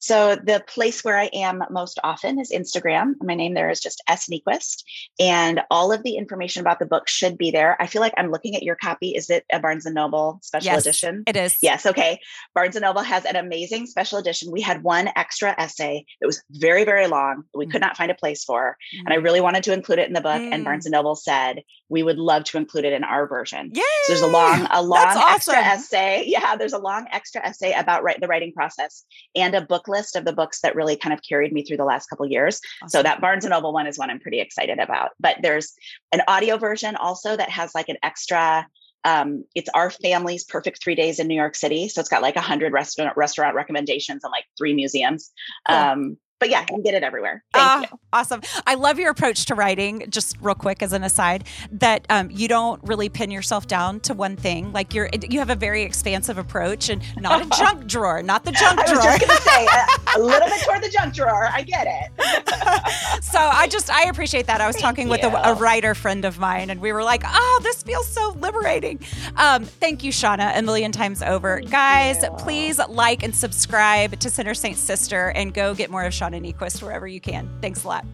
so 0.00 0.34
the 0.34 0.62
place 0.66 1.04
where 1.04 1.16
I 1.16 1.26
am 1.32 1.62
most 1.70 2.00
often 2.02 2.40
is 2.40 2.50
Instagram. 2.50 3.14
My 3.22 3.34
name 3.34 3.54
there 3.54 3.70
is 3.70 3.78
just 3.80 4.02
S 4.08 4.28
Niequist, 4.28 4.82
and 5.20 5.60
all 5.70 5.92
of 5.92 6.02
the 6.02 6.16
information 6.16 6.60
about 6.60 6.78
the 6.80 6.86
book 6.86 7.08
should 7.08 7.38
be 7.38 7.50
there. 7.52 7.76
I 7.80 7.86
feel 7.86 8.00
like 8.00 8.14
I'm 8.16 8.30
looking 8.32 8.56
at 8.56 8.62
your 8.64 8.74
copy. 8.74 9.10
Is 9.10 9.30
it 9.30 9.44
a 9.52 9.60
Barnes 9.60 9.86
and 9.86 9.94
Noble 9.94 10.40
special 10.42 10.72
yes, 10.72 10.82
edition? 10.82 11.22
It 11.26 11.36
is. 11.36 11.56
Yes. 11.62 11.86
Okay. 11.86 12.18
Barnes 12.54 12.74
and 12.74 12.82
Noble 12.82 13.02
has 13.02 13.24
an 13.24 13.36
amazing 13.36 13.86
special 13.86 14.18
edition. 14.18 14.50
We 14.50 14.60
had 14.60 14.82
one 14.82 15.08
extra 15.14 15.54
essay 15.56 16.04
that 16.20 16.26
was 16.26 16.42
very, 16.50 16.84
very 16.84 17.06
long. 17.06 17.44
We 17.54 17.66
Mm. 17.66 17.70
could 17.72 17.80
not 17.80 17.96
find 17.96 18.10
a 18.10 18.14
place 18.14 18.42
for, 18.42 18.76
Mhm. 18.94 19.00
and 19.04 19.12
I 19.14 19.16
really 19.18 19.40
wanted 19.40 19.62
to 19.64 19.72
include 19.72 20.00
it 20.00 20.08
in 20.08 20.14
the 20.14 20.20
book. 20.20 20.40
Mm. 20.40 20.52
And 20.52 20.64
Barnes 20.64 20.86
and 20.86 20.92
Noble 20.92 21.14
said 21.14 21.62
we 21.88 22.02
would 22.02 22.18
love 22.18 22.44
to 22.44 22.56
include 22.56 22.84
it 22.86 22.92
in 22.92 23.04
our 23.04 23.26
version. 23.28 23.70
Yay! 23.74 23.82
So 24.06 24.12
there's 24.12 24.22
a 24.22 24.26
long, 24.26 24.66
a 24.70 24.82
long 24.82 25.06
extra 25.06 25.54
awesome. 25.54 25.64
essay. 25.64 26.24
Yeah, 26.30 26.56
there's 26.56 26.72
a 26.72 26.78
long 26.78 27.06
extra 27.10 27.19
essay 27.34 27.72
about 27.72 28.02
write, 28.02 28.20
the 28.20 28.26
writing 28.26 28.52
process 28.52 29.04
and 29.34 29.54
a 29.54 29.60
book 29.60 29.88
list 29.88 30.16
of 30.16 30.24
the 30.24 30.32
books 30.32 30.60
that 30.60 30.74
really 30.74 30.96
kind 30.96 31.12
of 31.12 31.20
carried 31.22 31.52
me 31.52 31.64
through 31.64 31.76
the 31.76 31.84
last 31.84 32.06
couple 32.08 32.24
of 32.24 32.32
years. 32.32 32.60
So 32.88 33.02
that 33.02 33.20
Barnes 33.20 33.44
and 33.44 33.50
Noble 33.50 33.72
one 33.72 33.86
is 33.86 33.98
one 33.98 34.10
I'm 34.10 34.20
pretty 34.20 34.40
excited 34.40 34.78
about. 34.78 35.10
But 35.18 35.36
there's 35.42 35.74
an 36.12 36.22
audio 36.28 36.56
version 36.56 36.96
also 36.96 37.36
that 37.36 37.50
has 37.50 37.74
like 37.74 37.88
an 37.88 37.96
extra. 38.02 38.66
Um, 39.02 39.44
it's 39.54 39.70
our 39.72 39.90
family's 39.90 40.44
perfect 40.44 40.82
three 40.82 40.94
days 40.94 41.18
in 41.20 41.26
New 41.26 41.34
York 41.34 41.54
City. 41.54 41.88
So 41.88 42.00
it's 42.00 42.10
got 42.10 42.22
like 42.22 42.36
a 42.36 42.40
hundred 42.40 42.72
restaurant 42.72 43.16
restaurant 43.16 43.54
recommendations 43.54 44.24
and 44.24 44.30
like 44.30 44.44
three 44.58 44.74
museums. 44.74 45.30
Cool. 45.66 45.76
Um, 45.76 46.16
but 46.40 46.48
yeah, 46.48 46.62
you 46.62 46.66
can 46.66 46.82
get 46.82 46.94
it 46.94 47.02
everywhere. 47.02 47.44
Thank 47.52 47.90
you. 47.90 47.98
Awesome. 48.12 48.40
I 48.66 48.74
love 48.74 48.98
your 48.98 49.10
approach 49.10 49.44
to 49.44 49.54
writing, 49.54 50.06
just 50.08 50.36
real 50.40 50.54
quick 50.54 50.82
as 50.82 50.94
an 50.94 51.04
aside, 51.04 51.44
that 51.70 52.06
um, 52.08 52.30
you 52.30 52.48
don't 52.48 52.82
really 52.82 53.10
pin 53.10 53.30
yourself 53.30 53.66
down 53.66 54.00
to 54.00 54.14
one 54.14 54.36
thing. 54.36 54.72
Like 54.72 54.94
you're, 54.94 55.10
you 55.28 55.38
have 55.38 55.50
a 55.50 55.54
very 55.54 55.82
expansive 55.82 56.38
approach 56.38 56.88
and 56.88 57.02
not 57.20 57.42
a 57.42 57.48
junk 57.58 57.86
drawer, 57.86 58.22
not 58.22 58.44
the 58.44 58.52
junk 58.52 58.78
drawer. 58.86 59.02
I 59.02 59.12
was 59.12 59.20
just 59.20 59.28
gonna 59.28 59.40
say 59.42 59.66
a, 59.66 60.18
a 60.18 60.20
little 60.20 60.48
bit 60.48 60.62
toward 60.62 60.82
the 60.82 60.88
junk 60.98 61.14
drawer. 61.14 61.46
I 61.52 61.62
get 61.62 61.86
it. 61.86 63.22
so 63.22 63.38
I 63.38 63.68
just, 63.68 63.90
I 63.90 64.04
appreciate 64.04 64.46
that. 64.46 64.62
I 64.62 64.66
was 64.66 64.76
Thank 64.76 64.84
talking 64.96 65.08
with 65.10 65.22
a, 65.22 65.50
a 65.50 65.54
writer 65.54 65.94
friend 65.94 66.24
of 66.24 66.38
mine 66.38 66.70
and 66.70 66.80
we 66.80 66.90
were 66.92 67.04
like, 67.04 67.22
oh, 67.26 67.60
this 67.62 67.82
feels 67.82 68.08
so 68.08 68.34
liberating. 68.40 68.98
Um, 69.36 69.64
thank 69.66 70.02
you, 70.02 70.10
Shauna, 70.10 70.56
a 70.58 70.62
million 70.62 70.90
times 70.90 71.22
over. 71.22 71.58
Thank 71.58 71.70
Guys, 71.70 72.22
you. 72.22 72.30
please 72.38 72.80
like 72.88 73.22
and 73.22 73.36
subscribe 73.36 74.18
to 74.20 74.30
Sinner 74.30 74.54
Saint 74.54 74.78
Sister 74.78 75.32
and 75.36 75.52
go 75.52 75.74
get 75.74 75.90
more 75.90 76.04
of 76.04 76.14
Shauna 76.14 76.29
Niequist 76.38 76.82
wherever 76.82 77.08
you 77.08 77.20
can. 77.20 77.50
Thanks 77.60 77.84
a 77.84 77.88
lot. 77.88 78.04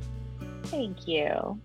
Thank 0.64 1.06
you. 1.06 1.60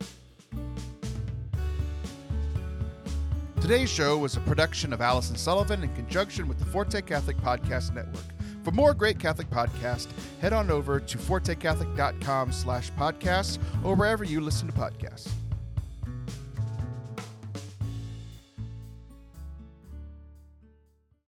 Today's 3.62 3.90
show 3.90 4.18
was 4.18 4.38
a 4.38 4.40
production 4.42 4.92
of 4.92 5.02
Allison 5.02 5.36
Sullivan 5.36 5.84
in 5.84 5.94
conjunction 5.94 6.48
with 6.48 6.58
the 6.58 6.66
Forte 6.66 7.00
Catholic 7.04 7.38
Podcast 7.38 7.94
Network. 7.94 8.26
For 8.64 8.72
more 8.72 8.94
great 8.94 9.20
Catholic 9.20 9.50
podcasts, 9.50 10.08
head 10.42 10.52
on 10.52 10.70
over 10.72 11.00
to 11.00 11.18
fortecatholic.com 11.18 12.52
slash 12.52 12.92
podcasts 12.94 13.60
or 13.84 13.96
wherever 13.96 14.24
you 14.24 14.42
listen 14.42 14.68
to 14.68 14.74
podcasts. 14.74 15.30